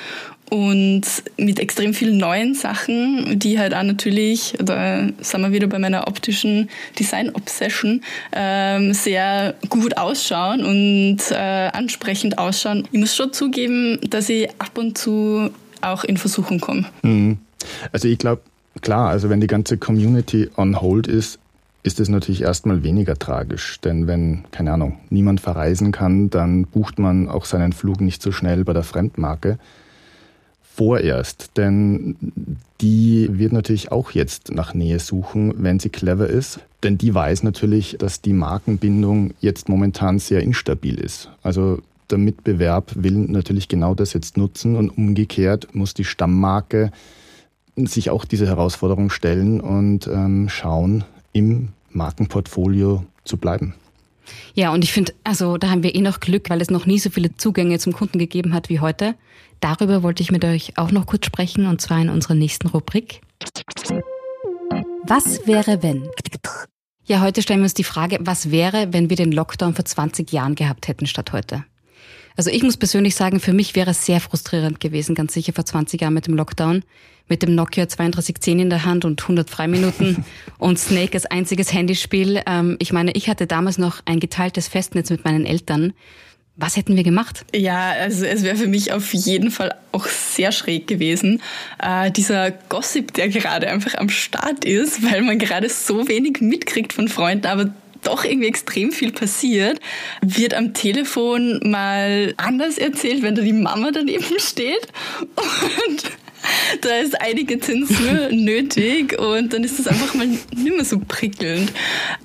und 0.49 1.03
mit 1.37 1.59
extrem 1.59 1.93
vielen 1.93 2.17
neuen 2.17 2.55
Sachen, 2.55 3.39
die 3.39 3.59
halt 3.59 3.73
auch 3.73 3.83
natürlich, 3.83 4.55
da 4.59 5.07
sind 5.19 5.41
wir 5.41 5.51
wieder 5.51 5.67
bei 5.67 5.79
meiner 5.79 6.07
optischen 6.07 6.69
Design-Obsession, 6.97 8.01
ähm, 8.31 8.93
sehr 8.93 9.55
gut 9.69 9.97
ausschauen 9.97 10.65
und 10.65 11.31
äh, 11.31 11.35
ansprechend 11.35 12.37
ausschauen. 12.37 12.87
Ich 12.91 12.99
muss 12.99 13.15
schon 13.15 13.31
zugeben, 13.31 13.99
dass 14.09 14.29
ich 14.29 14.49
ab 14.59 14.77
und 14.77 14.97
zu 14.97 15.51
auch 15.81 16.03
in 16.03 16.17
Versuchung 16.17 16.59
komme. 16.59 16.85
Mhm. 17.03 17.37
Also 17.91 18.07
ich 18.07 18.17
glaube, 18.17 18.41
klar, 18.81 19.09
also 19.09 19.29
wenn 19.29 19.41
die 19.41 19.47
ganze 19.47 19.77
Community 19.77 20.49
on 20.57 20.81
hold 20.81 21.07
ist, 21.07 21.39
ist 21.83 21.99
es 21.99 22.09
natürlich 22.09 22.41
erstmal 22.41 22.83
weniger 22.83 23.17
tragisch. 23.17 23.79
Denn 23.81 24.07
wenn, 24.07 24.43
keine 24.51 24.73
Ahnung, 24.73 24.99
niemand 25.09 25.39
verreisen 25.39 25.91
kann, 25.91 26.29
dann 26.29 26.65
bucht 26.65 26.99
man 26.99 27.29
auch 27.29 27.45
seinen 27.45 27.71
Flug 27.71 28.01
nicht 28.01 28.21
so 28.21 28.31
schnell 28.31 28.65
bei 28.65 28.73
der 28.73 28.83
Fremdmarke 28.83 29.57
vorerst, 30.79 31.57
denn 31.57 32.15
die 32.79 33.27
wird 33.29 33.51
natürlich 33.51 33.91
auch 33.91 34.11
jetzt 34.11 34.49
nach 34.53 34.73
Nähe 34.73 34.99
suchen, 34.99 35.53
wenn 35.57 35.77
sie 35.77 35.89
clever 35.89 36.27
ist. 36.27 36.61
Denn 36.83 36.97
die 36.97 37.13
weiß 37.13 37.43
natürlich, 37.43 37.97
dass 37.99 38.21
die 38.21 38.31
Markenbindung 38.31 39.33
jetzt 39.41 39.67
momentan 39.67 40.19
sehr 40.19 40.41
instabil 40.41 40.97
ist. 40.97 41.29
Also 41.43 41.79
der 42.09 42.17
Mitbewerb 42.17 42.93
will 42.95 43.15
natürlich 43.27 43.67
genau 43.67 43.93
das 43.93 44.13
jetzt 44.13 44.37
nutzen 44.37 44.77
und 44.77 44.89
umgekehrt 44.89 45.75
muss 45.75 45.93
die 45.93 46.05
Stammmarke 46.05 46.93
sich 47.75 48.09
auch 48.09 48.23
diese 48.23 48.47
Herausforderung 48.47 49.09
stellen 49.09 49.59
und 49.59 50.07
ähm, 50.07 50.47
schauen, 50.47 51.03
im 51.33 51.69
Markenportfolio 51.89 53.03
zu 53.25 53.35
bleiben. 53.35 53.73
Ja, 54.53 54.71
und 54.71 54.83
ich 54.83 54.91
finde, 54.91 55.13
also 55.23 55.57
da 55.57 55.69
haben 55.69 55.83
wir 55.83 55.95
eh 55.95 56.01
noch 56.01 56.19
Glück, 56.19 56.49
weil 56.49 56.61
es 56.61 56.69
noch 56.69 56.85
nie 56.85 56.99
so 56.99 57.09
viele 57.09 57.35
Zugänge 57.35 57.79
zum 57.79 57.93
Kunden 57.93 58.19
gegeben 58.19 58.53
hat 58.53 58.69
wie 58.69 58.79
heute. 58.79 59.15
Darüber 59.59 60.03
wollte 60.03 60.23
ich 60.23 60.31
mit 60.31 60.45
euch 60.45 60.77
auch 60.77 60.91
noch 60.91 61.05
kurz 61.05 61.25
sprechen 61.25 61.67
und 61.67 61.81
zwar 61.81 62.01
in 62.01 62.09
unserer 62.09 62.35
nächsten 62.35 62.67
Rubrik. 62.67 63.21
Was 65.05 65.45
wäre, 65.47 65.83
wenn? 65.83 66.07
Ja, 67.05 67.21
heute 67.21 67.41
stellen 67.41 67.61
wir 67.61 67.65
uns 67.65 67.73
die 67.73 67.83
Frage, 67.83 68.19
was 68.21 68.51
wäre, 68.51 68.93
wenn 68.93 69.09
wir 69.09 69.17
den 69.17 69.31
Lockdown 69.31 69.73
vor 69.73 69.83
20 69.83 70.31
Jahren 70.31 70.55
gehabt 70.55 70.87
hätten 70.87 71.07
statt 71.07 71.33
heute? 71.33 71.65
Also 72.35 72.49
ich 72.49 72.63
muss 72.63 72.77
persönlich 72.77 73.15
sagen, 73.15 73.39
für 73.39 73.53
mich 73.53 73.75
wäre 73.75 73.91
es 73.91 74.05
sehr 74.05 74.19
frustrierend 74.19 74.79
gewesen, 74.79 75.15
ganz 75.15 75.33
sicher 75.33 75.53
vor 75.53 75.65
20 75.65 76.01
Jahren 76.01 76.13
mit 76.13 76.27
dem 76.27 76.35
Lockdown, 76.35 76.83
mit 77.27 77.43
dem 77.43 77.55
Nokia 77.55 77.85
3210 77.85 78.59
in 78.59 78.69
der 78.69 78.85
Hand 78.85 79.05
und 79.05 79.21
100 79.21 79.49
Freiminuten 79.49 80.23
und 80.57 80.79
Snake 80.79 81.13
als 81.13 81.25
einziges 81.25 81.73
Handyspiel. 81.73 82.41
Ähm, 82.47 82.77
ich 82.79 82.93
meine, 82.93 83.11
ich 83.11 83.29
hatte 83.29 83.47
damals 83.47 83.77
noch 83.77 84.01
ein 84.05 84.19
geteiltes 84.19 84.67
Festnetz 84.67 85.09
mit 85.09 85.25
meinen 85.25 85.45
Eltern 85.45 85.93
was 86.59 86.75
hätten 86.75 86.97
wir 86.97 87.03
gemacht? 87.03 87.45
Ja, 87.55 87.91
also 87.91 88.25
es 88.25 88.43
wäre 88.43 88.57
für 88.57 88.67
mich 88.67 88.91
auf 88.91 89.13
jeden 89.13 89.49
Fall 89.49 89.75
auch 89.93 90.05
sehr 90.07 90.51
schräg 90.51 90.87
gewesen. 90.87 91.41
Äh, 91.81 92.11
dieser 92.11 92.51
Gossip, 92.51 93.13
der 93.13 93.29
gerade 93.29 93.69
einfach 93.69 93.95
am 93.95 94.09
Start 94.09 94.65
ist, 94.65 95.03
weil 95.09 95.21
man 95.21 95.39
gerade 95.39 95.69
so 95.69 96.07
wenig 96.09 96.41
mitkriegt 96.41 96.91
von 96.91 97.07
Freunden, 97.07 97.47
aber 97.47 97.73
doch 98.03 98.23
irgendwie 98.23 98.47
extrem 98.47 98.91
viel 98.91 99.11
passiert, 99.11 99.79
wird 100.21 100.53
am 100.53 100.73
Telefon 100.73 101.59
mal 101.63 102.33
anders 102.37 102.77
erzählt, 102.77 103.21
wenn 103.21 103.35
da 103.35 103.41
die 103.41 103.53
Mama 103.53 103.91
daneben 103.91 104.23
steht. 104.39 104.87
Und 105.35 106.03
da 106.81 106.95
ist 106.97 107.19
einige 107.19 107.59
Zensur 107.59 108.29
nötig 108.31 109.17
und 109.19 109.53
dann 109.53 109.63
ist 109.63 109.79
das 109.79 109.87
einfach 109.87 110.13
mal 110.13 110.27
nicht 110.27 110.43
mehr 110.55 110.85
so 110.85 111.01
prickelnd. 111.05 111.71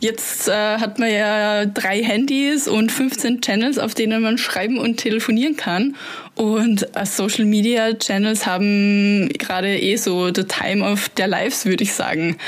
Jetzt 0.00 0.48
äh, 0.48 0.78
hat 0.78 0.98
man 0.98 1.10
ja 1.10 1.66
drei 1.66 2.02
Handys 2.02 2.68
und 2.68 2.92
15 2.92 3.40
Channels, 3.40 3.78
auf 3.78 3.94
denen 3.94 4.22
man 4.22 4.38
schreiben 4.38 4.78
und 4.78 4.98
telefonieren 4.98 5.56
kann. 5.56 5.96
Und 6.36 6.96
äh, 6.96 7.06
Social 7.06 7.44
Media 7.44 7.94
Channels 7.94 8.44
haben 8.44 9.28
gerade 9.38 9.78
eh 9.78 9.96
so 9.96 10.26
the 10.34 10.42
time 10.42 10.84
of 10.84 11.08
their 11.10 11.28
lives, 11.28 11.64
würde 11.64 11.84
ich 11.84 11.92
sagen. 11.92 12.38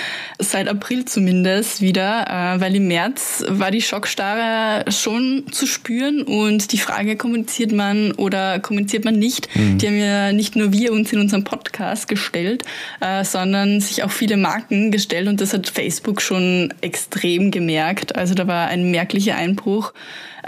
Seit 0.41 0.69
April 0.69 1.05
zumindest 1.05 1.81
wieder, 1.81 2.25
äh, 2.29 2.61
weil 2.61 2.75
im 2.75 2.89
März 2.89 3.45
war 3.49 3.71
die 3.71 3.83
Schockstarre 3.83 4.91
schon 4.91 5.45
zu 5.53 5.67
spüren 5.67 6.23
und 6.23 6.73
die 6.73 6.79
Frage, 6.79 7.17
kommuniziert 7.17 7.71
man 7.71 8.11
oder 8.13 8.59
kommuniziert 8.59 9.05
man 9.05 9.19
nicht, 9.19 9.55
mhm. 9.55 9.79
die 9.79 9.87
haben 9.87 9.99
ja 9.99 10.33
nicht 10.33 10.57
nur 10.57 10.73
wir 10.73 10.93
uns 10.93 11.13
in 11.13 11.21
unserem 11.21 11.45
Podcast 11.45 12.09
gestellt, 12.09 12.65
äh, 13.01 13.23
sondern 13.23 13.81
sich 13.81 14.03
auch 14.03 14.11
viele 14.11 14.37
Marken 14.37 14.91
gestellt 14.91 15.29
und 15.29 15.41
das 15.41 15.53
hat 15.53 15.69
Facebook 15.69 16.21
schon 16.21 16.75
extrem 16.81 17.53
gemerkt. 17.53 18.17
Also 18.17 18.35
da 18.35 18.49
war 18.49 18.67
ein 18.67 18.91
merklicher 18.91 19.37
Einbruch 19.37 19.93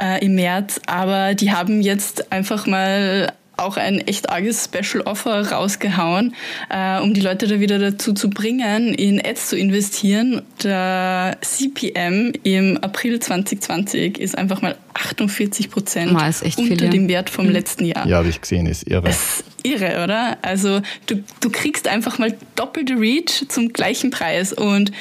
äh, 0.00 0.24
im 0.24 0.34
März, 0.34 0.80
aber 0.86 1.34
die 1.34 1.52
haben 1.52 1.80
jetzt 1.80 2.32
einfach 2.32 2.66
mal 2.66 3.32
auch 3.58 3.76
ein 3.76 4.00
echt 4.06 4.30
arges 4.30 4.64
Special 4.64 5.02
Offer 5.04 5.50
rausgehauen, 5.50 6.34
äh, 6.70 7.00
um 7.00 7.12
die 7.12 7.20
Leute 7.20 7.46
da 7.48 7.60
wieder 7.60 7.78
dazu 7.78 8.12
zu 8.12 8.30
bringen, 8.30 8.94
in 8.94 9.24
Ads 9.24 9.48
zu 9.48 9.56
investieren. 9.56 10.42
Der 10.62 11.36
CPM 11.40 12.32
im 12.44 12.78
April 12.78 13.18
2020 13.18 14.18
ist 14.18 14.38
einfach 14.38 14.62
mal 14.62 14.76
48 14.94 15.70
Prozent 15.70 16.12
unter 16.12 16.32
viel, 16.32 16.80
ja. 16.80 16.88
dem 16.88 17.08
Wert 17.08 17.30
vom 17.30 17.46
mhm. 17.46 17.52
letzten 17.52 17.84
Jahr. 17.84 18.06
Ja, 18.06 18.18
habe 18.18 18.28
ich 18.28 18.40
gesehen, 18.40 18.66
ist 18.66 18.88
irre. 18.88 19.02
Das 19.02 19.40
ist 19.40 19.44
irre, 19.64 20.04
oder? 20.04 20.38
Also 20.42 20.80
du, 21.06 21.22
du 21.40 21.50
kriegst 21.50 21.88
einfach 21.88 22.18
mal 22.18 22.34
doppelte 22.54 22.94
Reach 22.94 23.46
zum 23.48 23.72
gleichen 23.72 24.10
Preis 24.10 24.52
und 24.52 24.92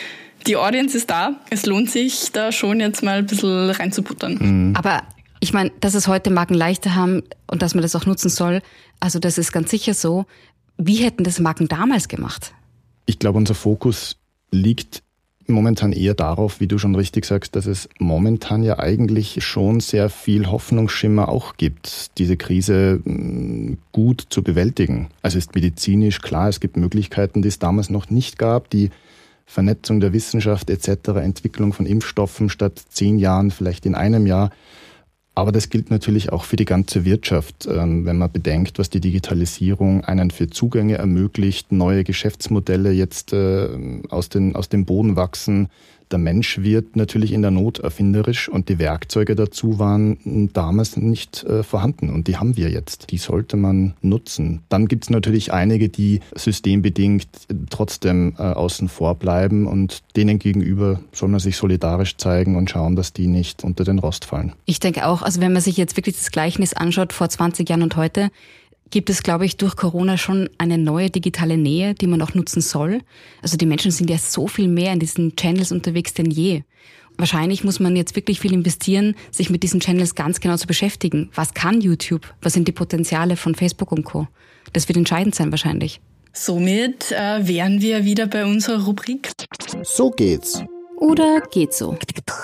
die 0.48 0.56
Audience 0.56 0.98
ist 0.98 1.10
da. 1.10 1.36
Es 1.50 1.66
lohnt 1.66 1.90
sich, 1.92 2.32
da 2.32 2.52
schon 2.52 2.80
jetzt 2.80 3.04
mal 3.04 3.20
ein 3.20 3.26
bisschen 3.26 3.70
reinzubuttern. 3.70 4.38
Mhm. 4.40 4.76
Aber 4.76 5.04
ich 5.40 5.54
meine, 5.54 5.72
dass 5.80 5.94
es 5.94 6.08
heute 6.08 6.30
Marken 6.30 6.54
leichter 6.54 6.96
haben 6.96 7.24
und 7.48 7.62
dass 7.62 7.76
man 7.76 7.82
das 7.82 7.96
auch 7.96 8.06
nutzen 8.06 8.30
soll, 8.30 8.62
also 9.00 9.20
das 9.20 9.38
ist 9.38 9.52
ganz 9.52 9.70
sicher 9.70 9.94
so. 9.94 10.26
Wie 10.78 10.98
hätten 10.98 11.24
das 11.24 11.40
Marken 11.40 11.68
damals 11.68 12.08
gemacht? 12.08 12.54
Ich 13.06 13.20
glaube, 13.20 13.38
unser 13.38 13.56
Fokus 13.56 14.18
liegt 14.52 15.04
momentan 15.50 15.94
eher 15.94 16.14
darauf, 16.14 16.60
wie 16.60 16.68
du 16.68 16.78
schon 16.78 16.96
richtig 16.96 17.26
sagst, 17.26 17.56
dass 17.56 17.66
es 17.66 17.88
momentan 18.00 18.64
ja 18.64 18.80
eigentlich 18.80 19.44
schon 19.44 19.80
sehr 19.80 20.10
viel 20.10 20.48
Hoffnungsschimmer 20.48 21.30
auch 21.30 21.56
gibt, 21.56 22.18
diese 22.18 22.36
Krise 22.38 23.00
mm, 23.04 23.78
gut 23.92 24.26
zu 24.30 24.44
bewältigen. 24.44 25.08
Also 25.22 25.38
ist 25.38 25.56
medizinisch 25.56 26.22
klar, 26.22 26.50
es 26.50 26.60
gibt 26.60 26.76
Möglichkeiten, 26.76 27.42
die 27.42 27.48
es 27.48 27.60
damals 27.60 27.90
noch 27.90 28.10
nicht 28.10 28.38
gab, 28.38 28.70
die 28.70 28.90
Vernetzung 29.50 30.02
der 30.02 30.14
Wissenschaft 30.14 30.70
etc., 30.70 31.10
Entwicklung 31.16 31.74
von 31.74 31.86
Impfstoffen 31.86 32.50
statt 32.50 32.80
zehn 32.90 33.18
Jahren 33.18 33.50
vielleicht 33.50 33.86
in 33.86 33.96
einem 33.96 34.28
Jahr. 34.28 34.52
Aber 35.34 35.52
das 35.52 35.70
gilt 35.70 35.90
natürlich 35.90 36.32
auch 36.32 36.44
für 36.44 36.58
die 36.58 36.66
ganze 36.66 37.06
Wirtschaft, 37.06 37.68
ähm, 37.72 38.06
wenn 38.06 38.18
man 38.18 38.32
bedenkt, 38.32 38.78
was 38.78 38.90
die 38.90 39.00
Digitalisierung 39.00 40.04
einen 40.04 40.32
für 40.32 40.50
Zugänge 40.50 40.98
ermöglicht, 40.98 41.72
neue 41.72 42.04
Geschäftsmodelle 42.04 42.92
jetzt 42.92 43.34
äh, 43.34 43.70
aus, 44.10 44.30
den, 44.30 44.56
aus 44.56 44.68
dem 44.68 44.86
Boden 44.86 45.16
wachsen, 45.16 45.70
der 46.12 46.20
Mensch 46.20 46.60
wird 46.60 46.96
natürlich 46.96 47.32
in 47.34 47.42
der 47.42 47.52
Not 47.52 47.80
erfinderisch 47.80 48.50
und 48.50 48.70
die 48.70 48.80
Werkzeuge 48.80 49.36
dazu 49.36 49.80
waren 49.80 50.50
damals 50.54 50.98
nicht 50.98 51.44
äh, 51.44 51.64
vorhanden 51.64 52.10
und 52.10 52.28
die 52.28 52.38
haben 52.38 52.58
wir 52.58 52.70
jetzt. 52.70 53.12
Die 53.12 53.18
sollte 53.18 53.58
man 53.58 53.94
nutzen. 54.02 54.62
Dann 54.70 54.88
gibt 54.88 55.06
es 55.06 55.10
natürlich 55.10 55.54
einige, 55.54 55.90
die 55.90 56.22
systembedingt 56.36 57.28
trotzdem 57.70 58.36
äh, 58.38 58.44
außen 58.44 58.90
vor 58.90 59.16
bleiben 59.16 59.68
und 59.68 60.04
denen 60.16 60.40
gegenüber 60.40 61.00
soll 61.12 61.30
man 61.30 61.40
sich 61.40 61.58
solidarisch 61.58 62.18
zeigen 62.18 62.56
und 62.56 62.70
schauen, 62.70 62.96
dass 62.96 63.14
die 63.14 63.28
nicht 63.28 63.64
unter 63.64 63.84
den 63.84 64.00
Rost 64.00 64.26
fallen. 64.26 64.54
Ich 64.66 64.80
denke 64.80 65.06
auch, 65.06 65.22
also 65.22 65.42
wenn 65.42 65.54
man 65.54 65.62
sich 65.62 65.78
jetzt 65.78 65.98
wirklich 65.98 66.16
das 66.16 66.32
Gleichnis 66.32 66.74
anschaut 66.74 67.14
vor 67.14 67.30
20 67.30 67.68
Jahren 67.70 67.84
und 67.84 67.96
heute, 67.96 68.30
gibt 68.90 69.10
es, 69.10 69.24
glaube 69.24 69.46
ich, 69.46 69.58
durch 69.58 69.76
Corona 69.76 70.18
schon 70.18 70.50
eine 70.58 70.78
neue 70.78 71.10
digitale 71.10 71.58
Nähe, 71.58 71.94
die 71.94 72.08
man 72.08 72.22
auch 72.22 72.34
nutzen 72.34 72.62
soll. 72.62 73.02
Also 73.42 73.58
die 73.58 73.66
Menschen 73.66 73.92
sind 73.92 74.10
ja 74.10 74.18
so 74.18 74.48
viel 74.48 74.68
mehr 74.68 74.94
in 74.94 75.00
diesen 75.00 75.36
Channels 75.36 75.72
unterwegs 75.72 76.14
denn 76.14 76.32
je. 76.32 76.64
Wahrscheinlich 77.18 77.64
muss 77.64 77.80
man 77.80 77.96
jetzt 77.96 78.16
wirklich 78.16 78.40
viel 78.40 78.54
investieren, 78.54 79.16
sich 79.32 79.50
mit 79.50 79.64
diesen 79.64 79.80
Channels 79.80 80.14
ganz 80.14 80.40
genau 80.40 80.56
zu 80.56 80.68
beschäftigen. 80.68 81.30
Was 81.34 81.54
kann 81.54 81.82
YouTube? 81.82 82.34
Was 82.42 82.54
sind 82.54 82.68
die 82.68 82.74
Potenziale 82.74 83.36
von 83.38 83.56
Facebook 83.56 83.92
und 83.92 84.04
Co? 84.04 84.28
Das 84.74 84.88
wird 84.88 84.98
entscheidend 84.98 85.34
sein 85.34 85.52
wahrscheinlich. 85.52 86.00
Somit 86.34 87.12
äh, 87.12 87.48
wären 87.48 87.82
wir 87.82 88.06
wieder 88.06 88.28
bei 88.28 88.46
unserer 88.46 88.86
Rubrik. 88.86 89.32
So 89.82 90.12
geht's. 90.12 90.64
Oder 90.98 91.42
geht 91.42 91.76
so? 91.76 91.96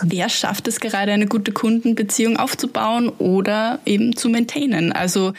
Wer 0.03 0.29
schafft 0.29 0.67
es 0.67 0.79
gerade, 0.79 1.11
eine 1.11 1.25
gute 1.25 1.51
Kundenbeziehung 1.51 2.37
aufzubauen 2.37 3.09
oder 3.17 3.79
eben 3.83 4.15
zu 4.15 4.29
maintainen? 4.29 4.91
Also, 4.91 5.33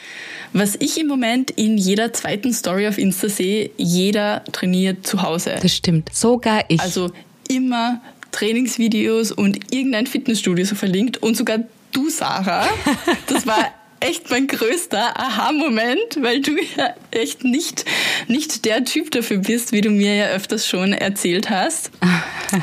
was 0.51 0.75
ich 0.75 0.99
im 0.99 1.07
Moment 1.07 1.49
in 1.51 1.77
jeder 1.77 2.11
zweiten 2.11 2.51
Story 2.51 2.89
auf 2.89 2.97
Insta 2.97 3.29
sehe, 3.29 3.71
jeder 3.77 4.43
trainiert 4.51 5.07
zu 5.07 5.21
Hause. 5.21 5.55
Das 5.61 5.73
stimmt. 5.73 6.13
Sogar 6.13 6.65
ich. 6.67 6.81
Also 6.81 7.09
immer 7.47 8.01
Trainingsvideos 8.33 9.31
und 9.31 9.73
irgendein 9.73 10.07
Fitnessstudio 10.07 10.65
so 10.65 10.75
verlinkt 10.75 11.17
und 11.19 11.37
sogar 11.37 11.59
du, 11.93 12.09
Sarah. 12.09 12.67
Das 13.27 13.47
war 13.47 13.71
echt 14.01 14.29
mein 14.29 14.47
größter 14.47 15.17
Aha-Moment, 15.17 16.21
weil 16.21 16.41
du 16.41 16.51
ja 16.77 16.93
echt 17.11 17.43
nicht, 17.43 17.85
nicht 18.27 18.65
der 18.65 18.83
Typ 18.83 19.11
dafür 19.11 19.37
bist, 19.37 19.71
wie 19.71 19.81
du 19.81 19.89
mir 19.89 20.15
ja 20.15 20.25
öfters 20.27 20.67
schon 20.67 20.91
erzählt 20.91 21.49
hast. 21.49 21.91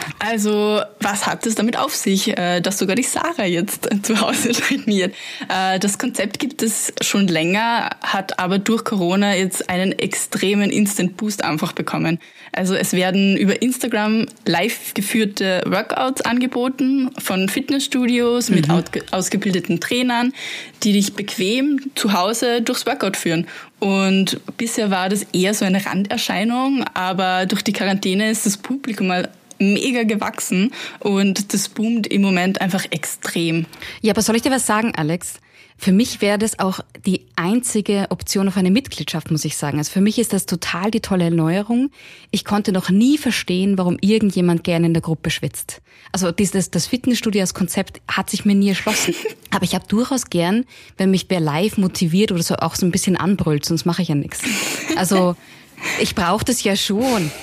Also, 0.18 0.80
was 1.00 1.26
hat 1.26 1.46
es 1.46 1.54
damit 1.54 1.76
auf 1.76 1.94
sich, 1.94 2.36
äh, 2.36 2.60
dass 2.60 2.78
sogar 2.78 2.96
die 2.96 3.02
Sarah 3.02 3.44
jetzt 3.44 3.88
zu 4.02 4.20
Hause 4.20 4.52
trainiert? 4.52 5.14
Äh, 5.48 5.78
das 5.78 5.98
Konzept 5.98 6.38
gibt 6.38 6.62
es 6.62 6.92
schon 7.00 7.28
länger, 7.28 7.90
hat 8.02 8.38
aber 8.38 8.58
durch 8.58 8.84
Corona 8.84 9.34
jetzt 9.34 9.68
einen 9.68 9.92
extremen 9.92 10.70
Instant-Boost 10.70 11.44
einfach 11.44 11.72
bekommen. 11.72 12.18
Also 12.52 12.74
es 12.74 12.92
werden 12.92 13.36
über 13.36 13.62
Instagram 13.62 14.26
live 14.46 14.94
geführte 14.94 15.62
Workouts 15.66 16.22
angeboten 16.22 17.10
von 17.18 17.48
Fitnessstudios 17.48 18.50
mhm. 18.50 18.56
mit 18.56 19.12
ausgebildeten 19.12 19.80
Trainern, 19.80 20.32
die 20.82 20.92
dich 20.92 21.14
bequem 21.14 21.80
zu 21.94 22.12
Hause 22.12 22.62
durchs 22.62 22.86
Workout 22.86 23.16
führen. 23.16 23.46
Und 23.78 24.40
bisher 24.58 24.90
war 24.90 25.08
das 25.08 25.24
eher 25.32 25.54
so 25.54 25.64
eine 25.64 25.84
Randerscheinung, 25.84 26.84
aber 26.94 27.46
durch 27.46 27.62
die 27.62 27.72
Quarantäne 27.72 28.30
ist 28.30 28.46
das 28.46 28.56
Publikum 28.56 29.08
mal 29.08 29.28
mega 29.58 30.04
gewachsen 30.04 30.72
und 31.00 31.52
das 31.52 31.68
boomt 31.68 32.06
im 32.06 32.22
Moment 32.22 32.60
einfach 32.60 32.84
extrem. 32.90 33.66
Ja, 34.00 34.12
aber 34.12 34.22
soll 34.22 34.36
ich 34.36 34.42
dir 34.42 34.50
was 34.50 34.66
sagen, 34.66 34.92
Alex? 34.96 35.34
Für 35.78 35.90
mich 35.90 36.20
wäre 36.20 36.38
das 36.38 36.60
auch 36.60 36.78
die 37.06 37.22
einzige 37.34 38.06
Option 38.10 38.46
auf 38.46 38.56
eine 38.56 38.70
Mitgliedschaft, 38.70 39.32
muss 39.32 39.44
ich 39.44 39.56
sagen. 39.56 39.78
Also 39.78 39.90
für 39.90 40.00
mich 40.00 40.20
ist 40.20 40.32
das 40.32 40.46
total 40.46 40.92
die 40.92 41.00
tolle 41.00 41.24
Erneuerung. 41.24 41.90
Ich 42.30 42.44
konnte 42.44 42.70
noch 42.70 42.88
nie 42.88 43.18
verstehen, 43.18 43.78
warum 43.78 43.96
irgendjemand 44.00 44.62
gerne 44.62 44.86
in 44.86 44.94
der 44.94 45.02
Gruppe 45.02 45.30
schwitzt. 45.30 45.82
Also 46.12 46.30
dieses, 46.30 46.70
das 46.70 46.86
Fitnessstudio 46.86 47.40
als 47.40 47.52
Konzept 47.52 48.00
hat 48.06 48.30
sich 48.30 48.44
mir 48.44 48.54
nie 48.54 48.68
erschlossen. 48.68 49.14
Aber 49.50 49.64
ich 49.64 49.74
habe 49.74 49.84
durchaus 49.88 50.30
gern, 50.30 50.66
wenn 50.98 51.10
mich 51.10 51.26
wer 51.28 51.40
live 51.40 51.78
motiviert 51.78 52.30
oder 52.30 52.44
so 52.44 52.54
auch 52.56 52.76
so 52.76 52.86
ein 52.86 52.92
bisschen 52.92 53.16
anbrüllt, 53.16 53.64
sonst 53.64 53.84
mache 53.84 54.02
ich 54.02 54.08
ja 54.08 54.14
nichts. 54.14 54.40
Also 54.94 55.34
ich 56.00 56.14
brauche 56.14 56.44
das 56.44 56.62
ja 56.62 56.76
schon. 56.76 57.30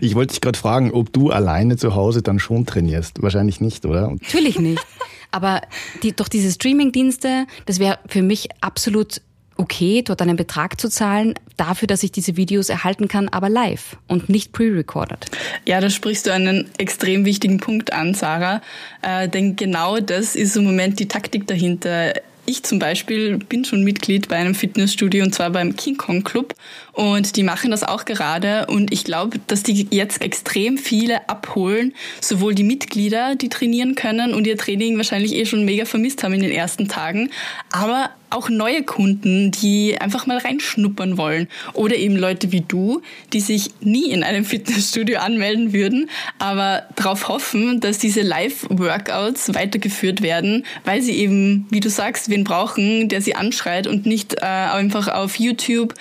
Ich 0.00 0.14
wollte 0.14 0.32
dich 0.32 0.40
gerade 0.40 0.58
fragen, 0.58 0.92
ob 0.92 1.12
du 1.12 1.30
alleine 1.30 1.76
zu 1.76 1.94
Hause 1.94 2.22
dann 2.22 2.38
schon 2.38 2.64
trainierst. 2.64 3.22
Wahrscheinlich 3.22 3.60
nicht, 3.60 3.84
oder? 3.84 4.10
Natürlich 4.10 4.58
nicht. 4.58 4.84
Aber 5.30 5.60
die, 6.02 6.12
durch 6.12 6.28
diese 6.28 6.50
Streaming-Dienste, 6.50 7.46
das 7.66 7.78
wäre 7.78 7.98
für 8.06 8.22
mich 8.22 8.48
absolut 8.60 9.20
okay, 9.58 10.02
dort 10.02 10.22
einen 10.22 10.36
Betrag 10.36 10.80
zu 10.80 10.88
zahlen, 10.88 11.34
dafür, 11.56 11.88
dass 11.88 12.04
ich 12.04 12.12
diese 12.12 12.36
Videos 12.36 12.68
erhalten 12.68 13.08
kann, 13.08 13.28
aber 13.28 13.48
live 13.48 13.96
und 14.06 14.28
nicht 14.28 14.52
pre-recorded. 14.52 15.26
Ja, 15.66 15.80
da 15.80 15.90
sprichst 15.90 16.26
du 16.26 16.32
einen 16.32 16.70
extrem 16.78 17.24
wichtigen 17.24 17.58
Punkt 17.58 17.92
an, 17.92 18.14
Sarah. 18.14 18.62
Äh, 19.02 19.28
denn 19.28 19.56
genau 19.56 19.98
das 19.98 20.36
ist 20.36 20.56
im 20.56 20.64
Moment 20.64 21.00
die 21.00 21.08
Taktik 21.08 21.46
dahinter. 21.48 22.14
Ich 22.48 22.62
zum 22.62 22.78
Beispiel 22.78 23.36
bin 23.36 23.66
schon 23.66 23.84
Mitglied 23.84 24.28
bei 24.28 24.36
einem 24.36 24.54
Fitnessstudio 24.54 25.22
und 25.22 25.34
zwar 25.34 25.50
beim 25.50 25.76
King 25.76 25.98
Kong 25.98 26.24
Club 26.24 26.54
und 26.92 27.36
die 27.36 27.42
machen 27.42 27.70
das 27.70 27.84
auch 27.84 28.06
gerade 28.06 28.64
und 28.68 28.90
ich 28.90 29.04
glaube, 29.04 29.38
dass 29.48 29.62
die 29.62 29.86
jetzt 29.90 30.22
extrem 30.22 30.78
viele 30.78 31.28
abholen, 31.28 31.92
sowohl 32.22 32.54
die 32.54 32.64
Mitglieder, 32.64 33.34
die 33.34 33.50
trainieren 33.50 33.96
können 33.96 34.32
und 34.32 34.46
ihr 34.46 34.56
Training 34.56 34.96
wahrscheinlich 34.96 35.34
eh 35.34 35.44
schon 35.44 35.66
mega 35.66 35.84
vermisst 35.84 36.24
haben 36.24 36.32
in 36.32 36.40
den 36.40 36.50
ersten 36.50 36.88
Tagen, 36.88 37.28
aber 37.70 38.08
auch 38.30 38.48
neue 38.48 38.82
Kunden, 38.82 39.50
die 39.50 39.98
einfach 40.00 40.26
mal 40.26 40.38
reinschnuppern 40.38 41.18
wollen. 41.18 41.48
Oder 41.74 41.96
eben 41.96 42.16
Leute 42.16 42.52
wie 42.52 42.60
du, 42.60 43.02
die 43.32 43.40
sich 43.40 43.70
nie 43.80 44.10
in 44.10 44.22
einem 44.22 44.44
Fitnessstudio 44.48 45.18
anmelden 45.18 45.72
würden, 45.72 46.10
aber 46.38 46.84
darauf 46.96 47.28
hoffen, 47.28 47.80
dass 47.80 47.98
diese 47.98 48.22
Live-Workouts 48.22 49.54
weitergeführt 49.54 50.22
werden, 50.22 50.64
weil 50.84 51.02
sie 51.02 51.14
eben, 51.14 51.66
wie 51.70 51.80
du 51.80 51.90
sagst, 51.90 52.28
wen 52.28 52.44
brauchen, 52.44 53.08
der 53.08 53.20
sie 53.20 53.34
anschreit 53.34 53.86
und 53.86 54.06
nicht 54.06 54.34
äh, 54.34 54.44
einfach 54.44 55.08
auf 55.08 55.36
YouTube 55.36 55.94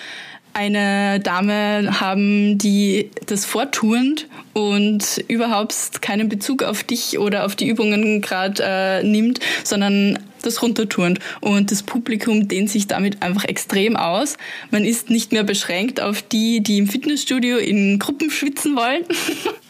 eine 0.58 1.20
Dame 1.20 2.02
haben, 2.02 2.58
die 2.58 3.12
das 3.28 3.46
vorturnt 3.46 4.28
und 4.54 5.24
überhaupt 5.28 6.02
keinen 6.02 6.30
Bezug 6.30 6.64
auf 6.64 6.84
dich 6.84 7.20
oder 7.20 7.46
auf 7.46 7.56
die 7.56 7.68
Übungen 7.68 8.22
gerade 8.22 8.64
äh, 8.64 9.04
nimmt, 9.04 9.40
sondern 9.64 10.18
das 10.42 10.64
runterturnt. 10.64 11.20
Und 11.42 11.70
das 11.70 11.84
Publikum 11.84 12.48
dehnt 12.48 12.72
sich 12.72 12.88
damit 12.88 13.22
einfach 13.22 13.46
extrem 13.46 13.96
aus. 13.96 14.38
Man 14.72 14.84
ist 14.84 15.12
nicht 15.12 15.32
mehr 15.32 15.44
beschränkt 15.44 16.02
auf 16.02 16.24
die, 16.24 16.62
die 16.62 16.80
im 16.80 16.88
Fitnessstudio 16.88 17.58
in 17.58 18.00
Gruppen 18.00 18.32
schwitzen 18.32 18.76
wollen. 18.76 19.04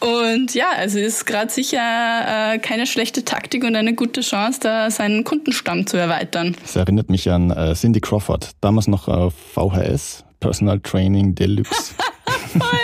Und 0.00 0.54
ja, 0.54 0.68
also 0.74 0.98
ist 0.98 1.26
gerade 1.26 1.50
sicher 1.50 2.54
äh, 2.54 2.58
keine 2.60 2.86
schlechte 2.86 3.24
Taktik 3.24 3.64
und 3.64 3.74
eine 3.74 3.94
gute 3.94 4.20
Chance, 4.20 4.60
da 4.62 4.90
seinen 4.92 5.24
Kundenstamm 5.24 5.88
zu 5.88 5.96
erweitern. 5.96 6.54
Das 6.62 6.76
erinnert 6.76 7.10
mich 7.10 7.28
an 7.28 7.50
äh, 7.50 7.74
Cindy 7.74 8.00
Crawford, 8.00 8.52
damals 8.60 8.86
noch 8.86 9.08
auf 9.08 9.34
VHS, 9.34 10.24
Personal 10.40 10.80
Training 10.80 11.34
Deluxe. 11.34 11.94
Voll. 12.58 12.78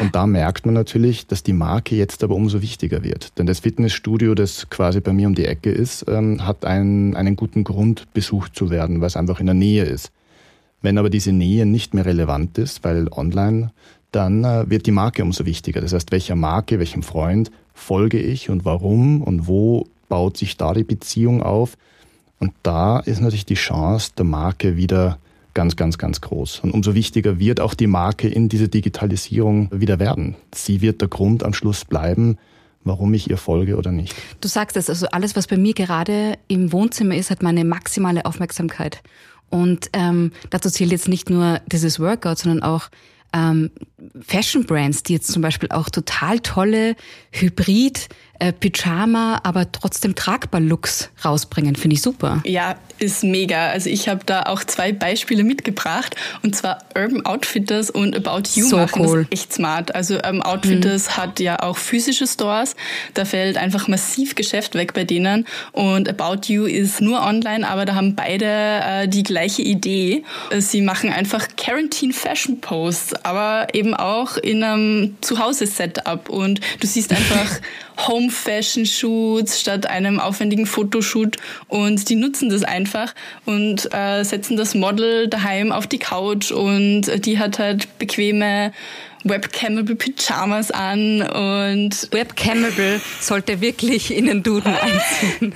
Und 0.00 0.14
da 0.14 0.26
merkt 0.26 0.66
man 0.66 0.74
natürlich, 0.74 1.26
dass 1.26 1.42
die 1.42 1.52
Marke 1.52 1.94
jetzt 1.94 2.24
aber 2.24 2.34
umso 2.34 2.62
wichtiger 2.62 3.02
wird. 3.02 3.38
Denn 3.38 3.46
das 3.46 3.60
Fitnessstudio, 3.60 4.34
das 4.34 4.68
quasi 4.70 5.00
bei 5.00 5.12
mir 5.12 5.28
um 5.28 5.34
die 5.34 5.44
Ecke 5.44 5.70
ist, 5.70 6.06
ähm, 6.08 6.46
hat 6.46 6.64
einen, 6.64 7.14
einen 7.16 7.36
guten 7.36 7.64
Grund, 7.64 8.12
besucht 8.14 8.56
zu 8.56 8.70
werden, 8.70 9.00
weil 9.00 9.08
es 9.08 9.16
einfach 9.16 9.40
in 9.40 9.46
der 9.46 9.54
Nähe 9.54 9.84
ist. 9.84 10.10
Wenn 10.82 10.98
aber 10.98 11.10
diese 11.10 11.32
Nähe 11.32 11.66
nicht 11.66 11.94
mehr 11.94 12.06
relevant 12.06 12.58
ist, 12.58 12.84
weil 12.84 13.08
online, 13.08 13.72
dann 14.10 14.44
äh, 14.44 14.68
wird 14.68 14.86
die 14.86 14.92
Marke 14.92 15.22
umso 15.22 15.44
wichtiger. 15.44 15.80
Das 15.80 15.92
heißt, 15.92 16.12
welcher 16.12 16.36
Marke, 16.36 16.78
welchem 16.78 17.02
Freund 17.02 17.50
folge 17.74 18.18
ich 18.18 18.50
und 18.50 18.64
warum 18.64 19.22
und 19.22 19.46
wo 19.46 19.86
baut 20.08 20.36
sich 20.36 20.56
da 20.56 20.72
die 20.72 20.84
Beziehung 20.84 21.42
auf? 21.42 21.76
Und 22.38 22.52
da 22.62 23.00
ist 23.00 23.20
natürlich 23.20 23.46
die 23.46 23.54
Chance 23.54 24.12
der 24.16 24.24
Marke 24.24 24.76
wieder 24.76 25.18
ganz, 25.54 25.76
ganz, 25.76 25.98
ganz 25.98 26.20
groß. 26.20 26.60
Und 26.60 26.72
umso 26.72 26.94
wichtiger 26.94 27.38
wird 27.38 27.60
auch 27.60 27.74
die 27.74 27.86
Marke 27.86 28.28
in 28.28 28.48
dieser 28.48 28.68
Digitalisierung 28.68 29.68
wieder 29.72 29.98
werden. 29.98 30.36
Sie 30.54 30.80
wird 30.80 31.00
der 31.00 31.08
Grund 31.08 31.42
am 31.42 31.54
Schluss 31.54 31.84
bleiben, 31.84 32.38
warum 32.82 33.14
ich 33.14 33.30
ihr 33.30 33.38
folge 33.38 33.76
oder 33.76 33.92
nicht. 33.92 34.14
Du 34.40 34.48
sagst 34.48 34.76
es, 34.76 34.90
also 34.90 35.06
alles, 35.06 35.36
was 35.36 35.46
bei 35.46 35.56
mir 35.56 35.74
gerade 35.74 36.36
im 36.48 36.72
Wohnzimmer 36.72 37.16
ist, 37.16 37.30
hat 37.30 37.42
meine 37.42 37.64
maximale 37.64 38.26
Aufmerksamkeit. 38.26 39.02
Und 39.50 39.88
ähm, 39.92 40.32
dazu 40.50 40.68
zählt 40.70 40.90
jetzt 40.90 41.08
nicht 41.08 41.30
nur 41.30 41.60
dieses 41.66 42.00
Workout, 42.00 42.38
sondern 42.38 42.62
auch 42.62 42.90
ähm, 43.32 43.70
Fashion 44.20 44.64
Brands, 44.64 45.02
die 45.02 45.14
jetzt 45.14 45.30
zum 45.30 45.42
Beispiel 45.42 45.70
auch 45.70 45.88
total 45.88 46.40
tolle 46.40 46.96
Hybrid 47.32 48.08
äh, 48.44 48.52
Pyjama, 48.52 49.40
aber 49.42 49.70
trotzdem 49.72 50.14
tragbar 50.14 50.60
Looks 50.60 51.10
rausbringen, 51.24 51.76
finde 51.76 51.94
ich 51.94 52.02
super. 52.02 52.42
Ja, 52.44 52.76
ist 52.98 53.24
mega. 53.24 53.68
Also 53.68 53.88
ich 53.88 54.08
habe 54.08 54.20
da 54.24 54.42
auch 54.42 54.62
zwei 54.64 54.92
Beispiele 54.92 55.44
mitgebracht 55.44 56.14
und 56.42 56.54
zwar 56.54 56.78
Urban 56.94 57.24
Outfitters 57.24 57.90
und 57.90 58.14
About 58.14 58.48
You 58.54 58.66
so 58.66 58.76
machen 58.76 59.06
cool. 59.06 59.26
das 59.30 59.40
echt 59.40 59.52
smart. 59.52 59.94
Also 59.94 60.16
Urban 60.16 60.42
Outfitters 60.42 61.08
mhm. 61.08 61.16
hat 61.16 61.40
ja 61.40 61.60
auch 61.62 61.76
physische 61.76 62.26
Stores, 62.26 62.76
da 63.14 63.24
fällt 63.24 63.56
einfach 63.56 63.88
massiv 63.88 64.34
Geschäft 64.34 64.74
weg 64.74 64.92
bei 64.92 65.04
denen 65.04 65.46
und 65.72 66.08
About 66.08 66.52
You 66.52 66.66
ist 66.66 67.00
nur 67.00 67.22
online, 67.22 67.66
aber 67.66 67.84
da 67.84 67.94
haben 67.94 68.14
beide 68.14 68.46
äh, 68.46 69.08
die 69.08 69.22
gleiche 69.22 69.62
Idee. 69.62 70.22
Sie 70.58 70.82
machen 70.82 71.10
einfach 71.10 71.48
Quarantine 71.56 72.12
Fashion 72.12 72.60
Posts, 72.60 73.24
aber 73.24 73.68
eben 73.72 73.94
auch 73.94 74.36
in 74.36 74.62
einem 74.62 75.16
Zuhause-Setup 75.22 76.28
und 76.28 76.60
du 76.80 76.86
siehst 76.86 77.10
einfach 77.10 77.60
Home 78.08 78.30
Fashion 78.34 78.84
Shoots 78.84 79.60
statt 79.60 79.86
einem 79.86 80.20
aufwendigen 80.20 80.66
Fotoshoot 80.66 81.36
und 81.68 82.08
die 82.08 82.16
nutzen 82.16 82.50
das 82.50 82.64
einfach 82.64 83.14
und 83.46 83.92
äh, 83.94 84.22
setzen 84.24 84.56
das 84.56 84.74
Model 84.74 85.28
daheim 85.28 85.72
auf 85.72 85.86
die 85.86 85.98
Couch 85.98 86.50
und 86.50 87.24
die 87.24 87.38
hat 87.38 87.58
halt 87.58 87.98
bequeme 87.98 88.72
Webcamable 89.24 89.96
Pyjamas 89.96 90.70
an 90.70 91.22
und 91.22 92.08
Webcamable 92.12 93.00
sollte 93.20 93.60
wirklich 93.60 94.14
in 94.14 94.26
den 94.26 94.42
Duden 94.42 94.74
einziehen. 95.40 95.54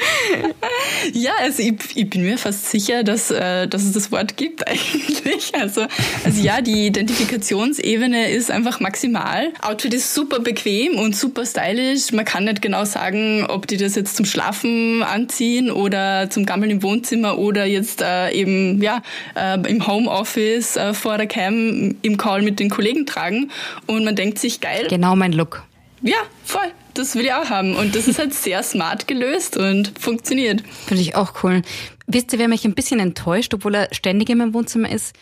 ja, 1.12 1.32
also 1.40 1.62
ich, 1.62 1.74
ich, 1.94 2.08
bin 2.08 2.22
mir 2.22 2.38
fast 2.38 2.70
sicher, 2.70 3.02
dass, 3.02 3.30
äh, 3.30 3.66
dass 3.68 3.82
es 3.82 3.92
das 3.92 4.12
Wort 4.12 4.36
gibt 4.36 4.66
eigentlich. 4.68 5.52
Also, 5.54 5.86
also 6.24 6.42
ja, 6.42 6.60
die 6.60 6.86
Identifikationsebene 6.86 8.30
ist 8.30 8.50
einfach 8.50 8.80
maximal. 8.80 9.52
Outfit 9.60 9.94
ist 9.94 10.14
super 10.14 10.40
bequem 10.40 10.98
und 10.98 11.16
super 11.16 11.44
stylisch. 11.44 12.12
Man 12.12 12.24
kann 12.24 12.44
nicht 12.44 12.62
genau 12.62 12.84
sagen, 12.84 13.46
ob 13.48 13.66
die 13.66 13.76
das 13.76 13.94
jetzt 13.94 14.16
zum 14.16 14.26
Schlafen 14.26 15.02
anziehen 15.02 15.70
oder 15.70 16.30
zum 16.30 16.46
Gammeln 16.46 16.70
im 16.70 16.82
Wohnzimmer 16.82 17.38
oder 17.38 17.64
jetzt 17.64 18.02
äh, 18.02 18.30
eben 18.32 18.82
ja, 18.82 19.02
äh, 19.34 19.58
im 19.68 19.86
Homeoffice 19.86 20.76
äh, 20.76 20.94
vor 20.94 21.18
der 21.18 21.26
Cam 21.26 21.96
im 22.02 22.16
Call 22.16 22.42
mit 22.42 22.60
den 22.60 22.70
Kollegen 22.70 23.06
tragen. 23.06 23.50
Und 23.86 24.04
man 24.04 24.16
denkt 24.16 24.38
sich, 24.38 24.60
geil. 24.60 24.86
Genau 24.88 25.16
mein 25.16 25.32
Look. 25.32 25.64
Ja, 26.02 26.16
voll 26.44 26.72
das 27.00 27.14
will 27.14 27.24
ich 27.24 27.32
auch 27.32 27.50
haben. 27.50 27.74
Und 27.76 27.94
das 27.96 28.06
ist 28.06 28.18
halt 28.18 28.34
sehr 28.34 28.62
smart 28.62 29.08
gelöst 29.08 29.56
und 29.56 29.92
funktioniert. 29.98 30.62
Finde 30.86 31.02
ich 31.02 31.16
auch 31.16 31.42
cool. 31.42 31.62
Wisst 32.06 32.32
ihr, 32.32 32.38
wer 32.38 32.48
mich 32.48 32.64
ein 32.64 32.74
bisschen 32.74 33.00
enttäuscht, 33.00 33.54
obwohl 33.54 33.74
er 33.74 33.88
ständig 33.92 34.30
in 34.30 34.38
meinem 34.38 34.54
Wohnzimmer 34.54 34.90
ist? 34.90 35.14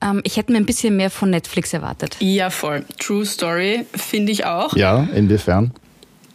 Ähm, 0.00 0.20
ich 0.24 0.36
hätte 0.36 0.52
mir 0.52 0.58
ein 0.58 0.66
bisschen 0.66 0.96
mehr 0.96 1.10
von 1.10 1.30
Netflix 1.30 1.72
erwartet. 1.72 2.16
Ja, 2.20 2.50
voll. 2.50 2.84
True 2.98 3.26
Story, 3.26 3.86
finde 3.94 4.32
ich 4.32 4.44
auch. 4.44 4.76
Ja, 4.76 5.08
inwiefern? 5.14 5.72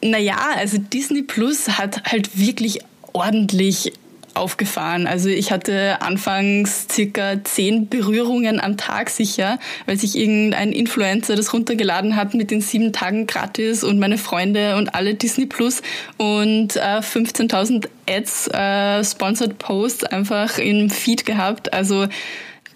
Naja, 0.01 0.37
also 0.55 0.77
Disney 0.77 1.21
Plus 1.21 1.69
hat 1.69 2.03
halt 2.11 2.37
wirklich 2.37 2.79
ordentlich 3.13 3.93
aufgefahren. 4.35 5.07
Also 5.07 5.29
ich 5.29 5.51
hatte 5.51 6.01
anfangs 6.01 6.87
circa 6.91 7.43
zehn 7.43 7.89
Berührungen 7.89 8.59
am 8.59 8.77
Tag 8.77 9.09
sicher, 9.09 9.59
weil 9.85 9.97
sich 9.97 10.17
irgendein 10.17 10.71
Influencer 10.71 11.35
das 11.35 11.53
runtergeladen 11.53 12.15
hat 12.15 12.33
mit 12.33 12.51
den 12.51 12.61
sieben 12.61 12.93
Tagen 12.93 13.27
gratis 13.27 13.83
und 13.83 13.99
meine 13.99 14.17
Freunde 14.17 14.75
und 14.77 14.95
alle 14.95 15.15
Disney 15.15 15.45
Plus 15.45 15.81
und 16.17 16.75
äh, 16.75 16.99
15.000 16.99 17.87
Ads, 18.09 18.47
äh, 18.47 19.03
Sponsored 19.03 19.57
Posts 19.57 20.05
einfach 20.05 20.57
im 20.57 20.89
Feed 20.89 21.25
gehabt. 21.25 21.73
Also 21.73 22.07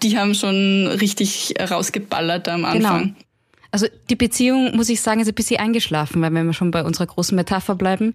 die 0.02 0.18
haben 0.18 0.34
schon 0.34 0.86
richtig 1.00 1.54
rausgeballert 1.58 2.48
am 2.48 2.64
Anfang. 2.64 3.02
Genau. 3.02 3.14
Also 3.70 3.86
die 4.08 4.16
Beziehung, 4.16 4.74
muss 4.76 4.88
ich 4.88 5.00
sagen, 5.00 5.20
ist 5.20 5.28
ein 5.28 5.34
bisschen 5.34 5.60
eingeschlafen, 5.60 6.22
weil 6.22 6.32
wenn 6.32 6.46
wir 6.46 6.54
schon 6.54 6.70
bei 6.70 6.82
unserer 6.82 7.06
großen 7.06 7.36
Metapher 7.36 7.74
bleiben, 7.74 8.14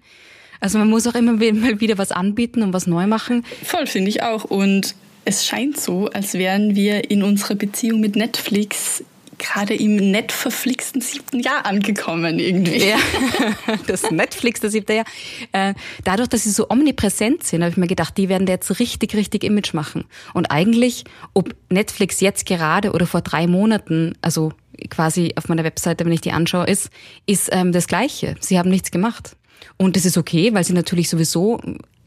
also 0.60 0.78
man 0.78 0.88
muss 0.88 1.06
auch 1.06 1.14
immer 1.14 1.32
mal 1.32 1.80
wieder 1.80 1.98
was 1.98 2.12
anbieten 2.12 2.62
und 2.62 2.72
was 2.72 2.86
neu 2.86 3.06
machen. 3.06 3.44
Voll, 3.62 3.86
finde 3.86 4.10
ich 4.10 4.22
auch. 4.22 4.44
Und 4.44 4.94
es 5.24 5.46
scheint 5.46 5.80
so, 5.80 6.08
als 6.08 6.34
wären 6.34 6.74
wir 6.74 7.10
in 7.10 7.22
unserer 7.22 7.54
Beziehung 7.54 8.00
mit 8.00 8.16
Netflix 8.16 9.02
gerade 9.38 9.74
im 9.74 9.96
nett 9.96 10.32
verflixten 10.32 11.00
siebten 11.00 11.40
Jahr 11.40 11.66
angekommen 11.66 12.38
irgendwie. 12.38 12.88
Ja, 12.88 12.98
das 13.86 14.10
Netflix, 14.10 14.60
das 14.60 14.72
siebte 14.72 14.94
Jahr. 14.94 15.04
Äh, 15.52 15.74
dadurch, 16.04 16.28
dass 16.28 16.44
sie 16.44 16.50
so 16.50 16.68
omnipräsent 16.70 17.44
sind, 17.44 17.62
habe 17.62 17.70
ich 17.70 17.76
mir 17.76 17.86
gedacht, 17.86 18.16
die 18.16 18.28
werden 18.28 18.46
da 18.46 18.52
jetzt 18.52 18.78
richtig, 18.78 19.14
richtig 19.14 19.44
Image 19.44 19.74
machen. 19.74 20.04
Und 20.32 20.50
eigentlich, 20.50 21.04
ob 21.32 21.54
Netflix 21.68 22.20
jetzt 22.20 22.46
gerade 22.46 22.92
oder 22.92 23.06
vor 23.06 23.22
drei 23.22 23.46
Monaten, 23.46 24.14
also 24.22 24.52
quasi 24.90 25.32
auf 25.36 25.48
meiner 25.48 25.64
Webseite, 25.64 26.04
wenn 26.04 26.12
ich 26.12 26.20
die 26.20 26.32
anschaue, 26.32 26.66
ist, 26.66 26.90
ist 27.26 27.48
ähm, 27.52 27.72
das 27.72 27.86
Gleiche. 27.86 28.36
Sie 28.40 28.58
haben 28.58 28.70
nichts 28.70 28.90
gemacht. 28.90 29.36
Und 29.76 29.96
das 29.96 30.04
ist 30.04 30.16
okay, 30.16 30.54
weil 30.54 30.64
sie 30.64 30.72
natürlich 30.72 31.08
sowieso 31.08 31.60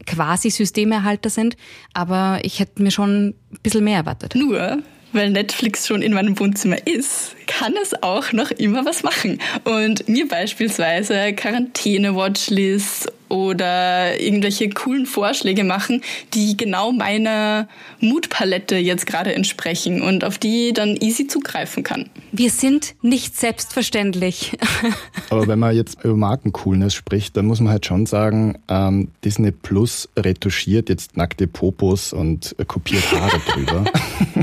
quasi 0.06 0.50
Systemerhalter 0.50 1.30
sind, 1.30 1.56
aber 1.92 2.40
ich 2.42 2.60
hätte 2.60 2.82
mir 2.82 2.90
schon 2.90 3.28
ein 3.28 3.34
bisschen 3.62 3.84
mehr 3.84 3.98
erwartet. 3.98 4.34
Nur, 4.34 4.78
weil 5.12 5.30
Netflix 5.30 5.86
schon 5.86 6.02
in 6.02 6.14
meinem 6.14 6.38
Wohnzimmer 6.38 6.86
ist, 6.86 7.36
kann 7.48 7.74
es 7.82 8.00
auch 8.02 8.32
noch 8.32 8.52
immer 8.52 8.84
was 8.84 9.02
machen. 9.02 9.40
Und 9.64 10.08
mir 10.08 10.28
beispielsweise 10.28 11.32
Quarantäne-Watchlists 11.32 13.08
oder 13.28 14.18
irgendwelche 14.20 14.70
coolen 14.70 15.04
Vorschläge 15.04 15.64
machen, 15.64 16.02
die 16.34 16.56
genau 16.56 16.92
meiner 16.92 17.68
Mutpalette 18.00 18.76
jetzt 18.76 19.06
gerade 19.06 19.34
entsprechen 19.34 20.00
und 20.00 20.24
auf 20.24 20.38
die 20.38 20.72
dann 20.72 20.96
easy 20.96 21.26
zugreifen 21.26 21.82
kann. 21.82 22.08
Wir 22.32 22.50
sind 22.50 22.94
nicht 23.02 23.36
selbstverständlich. 23.36 24.56
Aber 25.30 25.46
wenn 25.46 25.58
man 25.58 25.76
jetzt 25.76 26.02
über 26.04 26.16
Markencoolness 26.16 26.94
spricht, 26.94 27.36
dann 27.36 27.46
muss 27.46 27.60
man 27.60 27.72
halt 27.72 27.86
schon 27.86 28.06
sagen, 28.06 28.58
ähm, 28.68 29.08
Disney 29.24 29.50
Plus 29.50 30.08
retuschiert 30.16 30.88
jetzt 30.88 31.16
nackte 31.16 31.46
Popos 31.46 32.12
und 32.12 32.56
kopiert 32.66 33.12
Haare 33.12 33.40
drüber. 33.52 33.84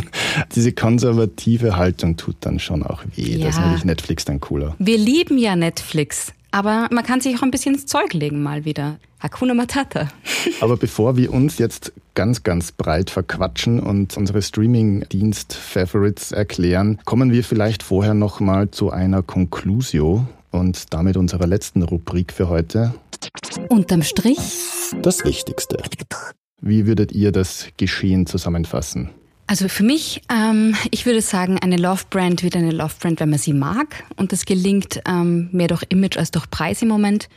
Diese 0.56 0.72
konservative 0.74 1.78
Haltung 1.78 2.18
tut 2.18 2.38
dann 2.42 2.60
schon 2.60 2.84
auch 2.84 2.95
weh. 3.16 3.38
Ja. 3.38 3.48
Das 3.48 3.56
ist 3.56 3.62
nämlich 3.62 3.86
Netflix 3.86 4.26
dann 4.26 4.40
cooler. 4.40 4.76
Wir 4.80 4.98
lieben 4.98 5.38
ja 5.38 5.56
Netflix. 5.56 6.34
Aber 6.52 6.88
man 6.90 7.04
kann 7.04 7.20
sich 7.20 7.38
auch 7.38 7.42
ein 7.42 7.52
bisschen 7.52 7.76
ins 7.76 7.86
Zeug 7.86 8.14
legen 8.14 8.42
mal 8.42 8.64
wieder. 8.64 8.98
Hakuna 9.20 9.54
Matata. 9.54 10.08
Aber 10.62 10.78
bevor 10.78 11.18
wir 11.18 11.34
uns 11.34 11.58
jetzt 11.58 11.92
ganz, 12.14 12.44
ganz 12.44 12.72
breit 12.72 13.10
verquatschen 13.10 13.80
und 13.82 14.16
unsere 14.16 14.42
Streaming-Dienst-Favorites 14.42 16.32
erklären, 16.32 17.00
kommen 17.04 17.32
wir 17.32 17.44
vielleicht 17.44 17.84
vorher 17.84 18.14
noch 18.14 18.40
mal 18.40 18.72
zu 18.72 18.90
einer 18.90 19.22
Conclusio 19.22 20.26
und 20.52 20.94
damit 20.94 21.18
unserer 21.18 21.48
letzten 21.48 21.84
Rubrik 21.84 22.32
für 22.32 22.48
heute. 22.48 22.94
Unterm 23.70 24.04
Strich. 24.04 24.40
Das 25.02 25.26
Wichtigste. 25.26 25.78
Wie 26.62 26.86
würdet 26.86 27.12
ihr 27.12 27.32
das 27.32 27.68
Geschehen 27.78 28.28
zusammenfassen? 28.28 29.10
Also 29.48 29.68
für 29.68 29.84
mich, 29.84 30.22
ähm, 30.34 30.76
ich 30.90 31.06
würde 31.06 31.22
sagen, 31.22 31.60
eine 31.60 31.78
Love-Brand 31.78 32.42
wird 32.42 32.56
eine 32.56 32.72
Love-Brand, 32.72 33.20
wenn 33.20 33.30
man 33.30 33.40
sie 33.40 33.54
mag. 33.54 34.04
Und 34.16 34.32
das 34.32 34.46
gelingt 34.46 35.02
ähm, 35.08 35.50
mehr 35.52 35.68
durch 35.68 35.84
Image 35.90 36.18
als 36.18 36.32
durch 36.32 36.50
Preis 36.50 36.82
im 36.82 36.88
Moment. 36.88 37.30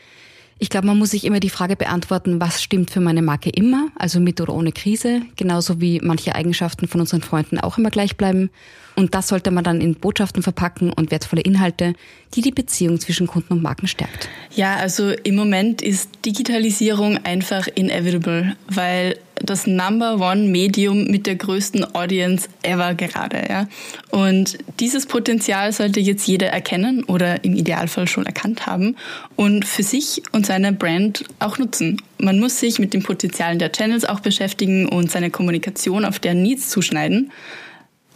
Ich 0.60 0.70
glaube, 0.70 0.88
man 0.88 0.98
muss 0.98 1.10
sich 1.10 1.24
immer 1.24 1.38
die 1.38 1.50
Frage 1.50 1.76
beantworten, 1.76 2.40
was 2.40 2.62
stimmt 2.62 2.90
für 2.90 3.00
meine 3.00 3.22
Marke 3.22 3.48
immer, 3.50 3.88
also 3.94 4.18
mit 4.18 4.40
oder 4.40 4.52
ohne 4.52 4.72
Krise, 4.72 5.22
genauso 5.36 5.80
wie 5.80 6.00
manche 6.02 6.34
Eigenschaften 6.34 6.88
von 6.88 7.00
unseren 7.00 7.22
Freunden 7.22 7.60
auch 7.60 7.78
immer 7.78 7.90
gleich 7.90 8.16
bleiben. 8.16 8.50
Und 8.96 9.14
das 9.14 9.28
sollte 9.28 9.52
man 9.52 9.62
dann 9.62 9.80
in 9.80 9.94
Botschaften 9.94 10.42
verpacken 10.42 10.92
und 10.92 11.12
wertvolle 11.12 11.42
Inhalte, 11.42 11.94
die 12.34 12.40
die 12.40 12.50
Beziehung 12.50 12.98
zwischen 12.98 13.28
Kunden 13.28 13.52
und 13.52 13.62
Marken 13.62 13.86
stärkt. 13.86 14.28
Ja, 14.52 14.74
also 14.74 15.10
im 15.10 15.36
Moment 15.36 15.80
ist 15.80 16.10
Digitalisierung 16.24 17.18
einfach 17.18 17.68
inevitable, 17.68 18.56
weil 18.68 19.16
das 19.42 19.66
Number 19.66 20.16
One 20.20 20.48
Medium 20.48 21.04
mit 21.04 21.26
der 21.26 21.36
größten 21.36 21.94
Audience 21.94 22.48
ever 22.62 22.94
gerade. 22.94 23.44
Ja? 23.48 23.68
Und 24.10 24.58
dieses 24.80 25.06
Potenzial 25.06 25.72
sollte 25.72 26.00
jetzt 26.00 26.26
jeder 26.26 26.48
erkennen 26.48 27.04
oder 27.04 27.44
im 27.44 27.54
Idealfall 27.54 28.08
schon 28.08 28.26
erkannt 28.26 28.66
haben 28.66 28.96
und 29.36 29.64
für 29.64 29.82
sich 29.82 30.22
und 30.32 30.46
seine 30.46 30.72
Brand 30.72 31.24
auch 31.38 31.58
nutzen. 31.58 32.00
Man 32.18 32.38
muss 32.38 32.60
sich 32.60 32.78
mit 32.78 32.94
den 32.94 33.02
Potenzialen 33.02 33.58
der 33.58 33.72
Channels 33.72 34.04
auch 34.04 34.20
beschäftigen 34.20 34.88
und 34.88 35.10
seine 35.10 35.30
Kommunikation 35.30 36.04
auf 36.04 36.18
deren 36.18 36.42
Needs 36.42 36.70
zuschneiden. 36.70 37.30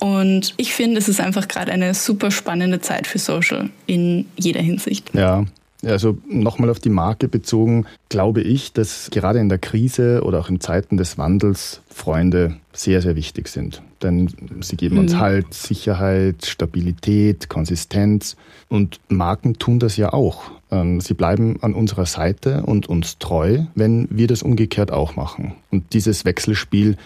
Und 0.01 0.55
ich 0.57 0.75
finde, 0.75 0.99
es 0.99 1.09
ist 1.09 1.21
einfach 1.21 1.47
gerade 1.47 1.71
eine 1.71 1.95
super 1.95 2.33
spannende 2.33 2.81
Zeit 2.81 3.07
für 3.07 3.21
Social 3.21 3.71
in 3.87 4.27
jeder 4.37 4.61
Hinsicht. 4.61 5.11
Ja, 5.15 5.45
also 5.85 6.17
nochmal 6.29 6.71
auf 6.71 6.79
die 6.79 6.91
Marke 6.91 7.29
bezogen, 7.29 7.87
glaube 8.09 8.41
ich, 8.41 8.73
dass 8.73 9.11
gerade 9.11 9.41
in 9.41 9.49
der 9.49 9.59
Krise 9.59 10.23
oder 10.23 10.41
auch 10.41 10.49
in 10.49 10.61
Zeiten 10.61 10.97
des 10.97 11.19
Wandels 11.19 11.81
Freunde 11.89 12.57
sehr, 12.73 13.03
sehr 13.03 13.17
wichtig 13.17 13.49
sind. 13.49 13.83
Denn 14.03 14.31
sie 14.61 14.77
geben 14.77 14.99
uns 14.99 15.15
mhm. 15.15 15.21
Halt, 15.21 15.55
Sicherheit, 15.55 16.47
Stabilität, 16.47 17.49
Konsistenz. 17.49 18.37
Und 18.69 19.01
Marken 19.09 19.55
tun 19.55 19.79
das 19.79 19.97
ja 19.97 20.13
auch. 20.13 20.51
Ähm, 20.71 21.01
sie 21.01 21.15
bleiben 21.15 21.59
an 21.63 21.75
unserer 21.75 22.07
Seite 22.07 22.63
und 22.65 22.89
uns 22.89 23.19
treu, 23.19 23.61
wenn 23.75 24.09
wir 24.11 24.27
das 24.27 24.43
umgekehrt 24.43 24.91
auch 24.93 25.17
machen. 25.17 25.55
Und 25.71 25.93
dieses 25.93 26.25
Wechselspiel 26.25 26.97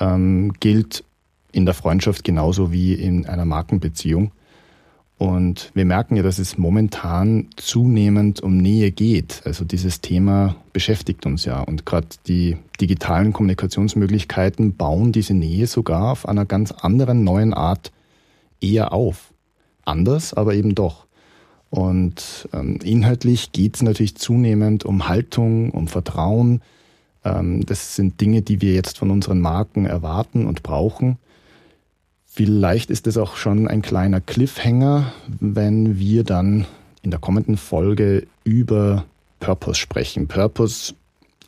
ähm, 0.00 0.52
gilt 0.60 1.04
in 1.52 1.66
der 1.66 1.74
Freundschaft 1.74 2.24
genauso 2.24 2.72
wie 2.72 2.94
in 2.94 3.26
einer 3.26 3.44
Markenbeziehung. 3.44 4.32
Und 5.22 5.70
wir 5.74 5.84
merken 5.84 6.16
ja, 6.16 6.24
dass 6.24 6.40
es 6.40 6.58
momentan 6.58 7.46
zunehmend 7.54 8.40
um 8.42 8.56
Nähe 8.56 8.90
geht. 8.90 9.42
Also 9.44 9.64
dieses 9.64 10.00
Thema 10.00 10.56
beschäftigt 10.72 11.26
uns 11.26 11.44
ja. 11.44 11.60
Und 11.60 11.86
gerade 11.86 12.08
die 12.26 12.56
digitalen 12.80 13.32
Kommunikationsmöglichkeiten 13.32 14.74
bauen 14.74 15.12
diese 15.12 15.34
Nähe 15.34 15.68
sogar 15.68 16.10
auf 16.10 16.28
einer 16.28 16.44
ganz 16.44 16.72
anderen 16.72 17.22
neuen 17.22 17.54
Art 17.54 17.92
eher 18.60 18.92
auf. 18.92 19.32
Anders, 19.84 20.34
aber 20.34 20.54
eben 20.54 20.74
doch. 20.74 21.06
Und 21.70 22.48
ähm, 22.52 22.80
inhaltlich 22.82 23.52
geht 23.52 23.76
es 23.76 23.82
natürlich 23.82 24.16
zunehmend 24.16 24.84
um 24.84 25.06
Haltung, 25.06 25.70
um 25.70 25.86
Vertrauen. 25.86 26.62
Ähm, 27.24 27.64
das 27.64 27.94
sind 27.94 28.20
Dinge, 28.20 28.42
die 28.42 28.60
wir 28.60 28.74
jetzt 28.74 28.98
von 28.98 29.12
unseren 29.12 29.38
Marken 29.38 29.86
erwarten 29.86 30.46
und 30.46 30.64
brauchen. 30.64 31.18
Vielleicht 32.34 32.88
ist 32.88 33.06
es 33.06 33.18
auch 33.18 33.36
schon 33.36 33.68
ein 33.68 33.82
kleiner 33.82 34.22
Cliffhanger, 34.22 35.12
wenn 35.38 35.98
wir 35.98 36.24
dann 36.24 36.64
in 37.02 37.10
der 37.10 37.20
kommenden 37.20 37.58
Folge 37.58 38.26
über 38.42 39.04
Purpose 39.38 39.78
sprechen. 39.78 40.28
Purpose 40.28 40.94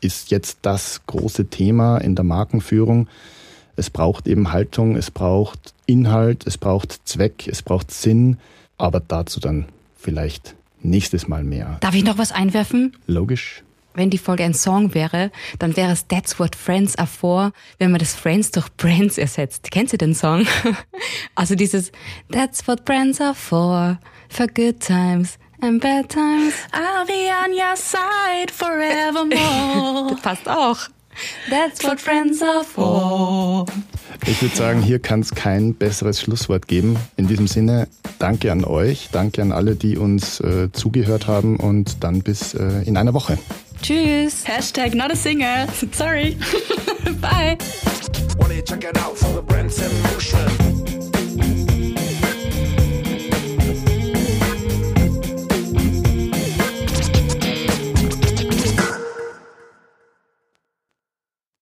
ist 0.02 0.30
jetzt 0.30 0.58
das 0.60 1.00
große 1.06 1.46
Thema 1.46 1.96
in 1.96 2.14
der 2.14 2.24
Markenführung. 2.26 3.08
Es 3.76 3.88
braucht 3.88 4.26
eben 4.26 4.52
Haltung, 4.52 4.96
es 4.96 5.10
braucht 5.10 5.72
Inhalt, 5.86 6.46
es 6.46 6.58
braucht 6.58 7.00
Zweck, 7.06 7.48
es 7.48 7.62
braucht 7.62 7.90
Sinn, 7.90 8.36
aber 8.76 9.00
dazu 9.00 9.40
dann 9.40 9.64
vielleicht 9.96 10.54
nächstes 10.82 11.28
Mal 11.28 11.44
mehr. 11.44 11.78
Darf 11.80 11.94
ich 11.94 12.04
noch 12.04 12.18
was 12.18 12.30
einwerfen? 12.30 12.94
Logisch 13.06 13.64
wenn 13.94 14.10
die 14.10 14.18
Folge 14.18 14.44
ein 14.44 14.54
Song 14.54 14.94
wäre, 14.94 15.30
dann 15.58 15.76
wäre 15.76 15.92
es 15.92 16.06
That's 16.06 16.38
What 16.38 16.56
Friends 16.56 16.96
Are 16.96 17.06
For, 17.06 17.52
wenn 17.78 17.90
man 17.90 18.00
das 18.00 18.14
Friends 18.14 18.50
durch 18.50 18.68
Brands 18.76 19.18
ersetzt. 19.18 19.70
Kennt 19.70 19.92
ihr 19.92 19.98
den 19.98 20.14
Song? 20.14 20.46
Also 21.36 21.54
dieses 21.56 21.90
That's 22.30 22.66
What 22.68 22.82
Friends 22.86 23.20
Are 23.20 23.34
For, 23.34 23.98
for 24.28 24.46
good 24.46 24.80
times 24.80 25.38
and 25.60 25.80
bad 25.80 26.08
times. 26.08 26.54
I'll 26.72 27.06
be 27.06 27.28
on 27.30 27.52
your 27.52 27.76
side 27.76 28.52
forevermore. 28.52 30.10
das 30.10 30.20
passt 30.20 30.48
auch. 30.48 30.88
That's 31.48 31.84
what 31.84 32.00
friends 32.00 32.42
are 32.42 32.64
for. 32.64 33.66
Ich 34.26 34.40
würde 34.42 34.56
sagen, 34.56 34.82
hier 34.82 34.98
kann 34.98 35.20
es 35.20 35.30
kein 35.34 35.74
besseres 35.74 36.20
Schlusswort 36.20 36.66
geben. 36.66 36.96
In 37.16 37.26
diesem 37.26 37.46
Sinne, 37.46 37.88
danke 38.18 38.50
an 38.50 38.64
euch, 38.64 39.10
danke 39.12 39.42
an 39.42 39.52
alle, 39.52 39.76
die 39.76 39.96
uns 39.96 40.40
äh, 40.40 40.70
zugehört 40.72 41.26
haben 41.26 41.56
und 41.56 42.02
dann 42.02 42.22
bis 42.22 42.54
äh, 42.54 42.82
in 42.84 42.96
einer 42.96 43.14
Woche. 43.14 43.38
Tschüss. 43.84 44.44
Hashtag 44.46 44.94
not 44.94 45.12
a 45.12 45.14
singer. 45.14 45.68
Sorry. 45.92 46.38
Bye. 47.20 47.58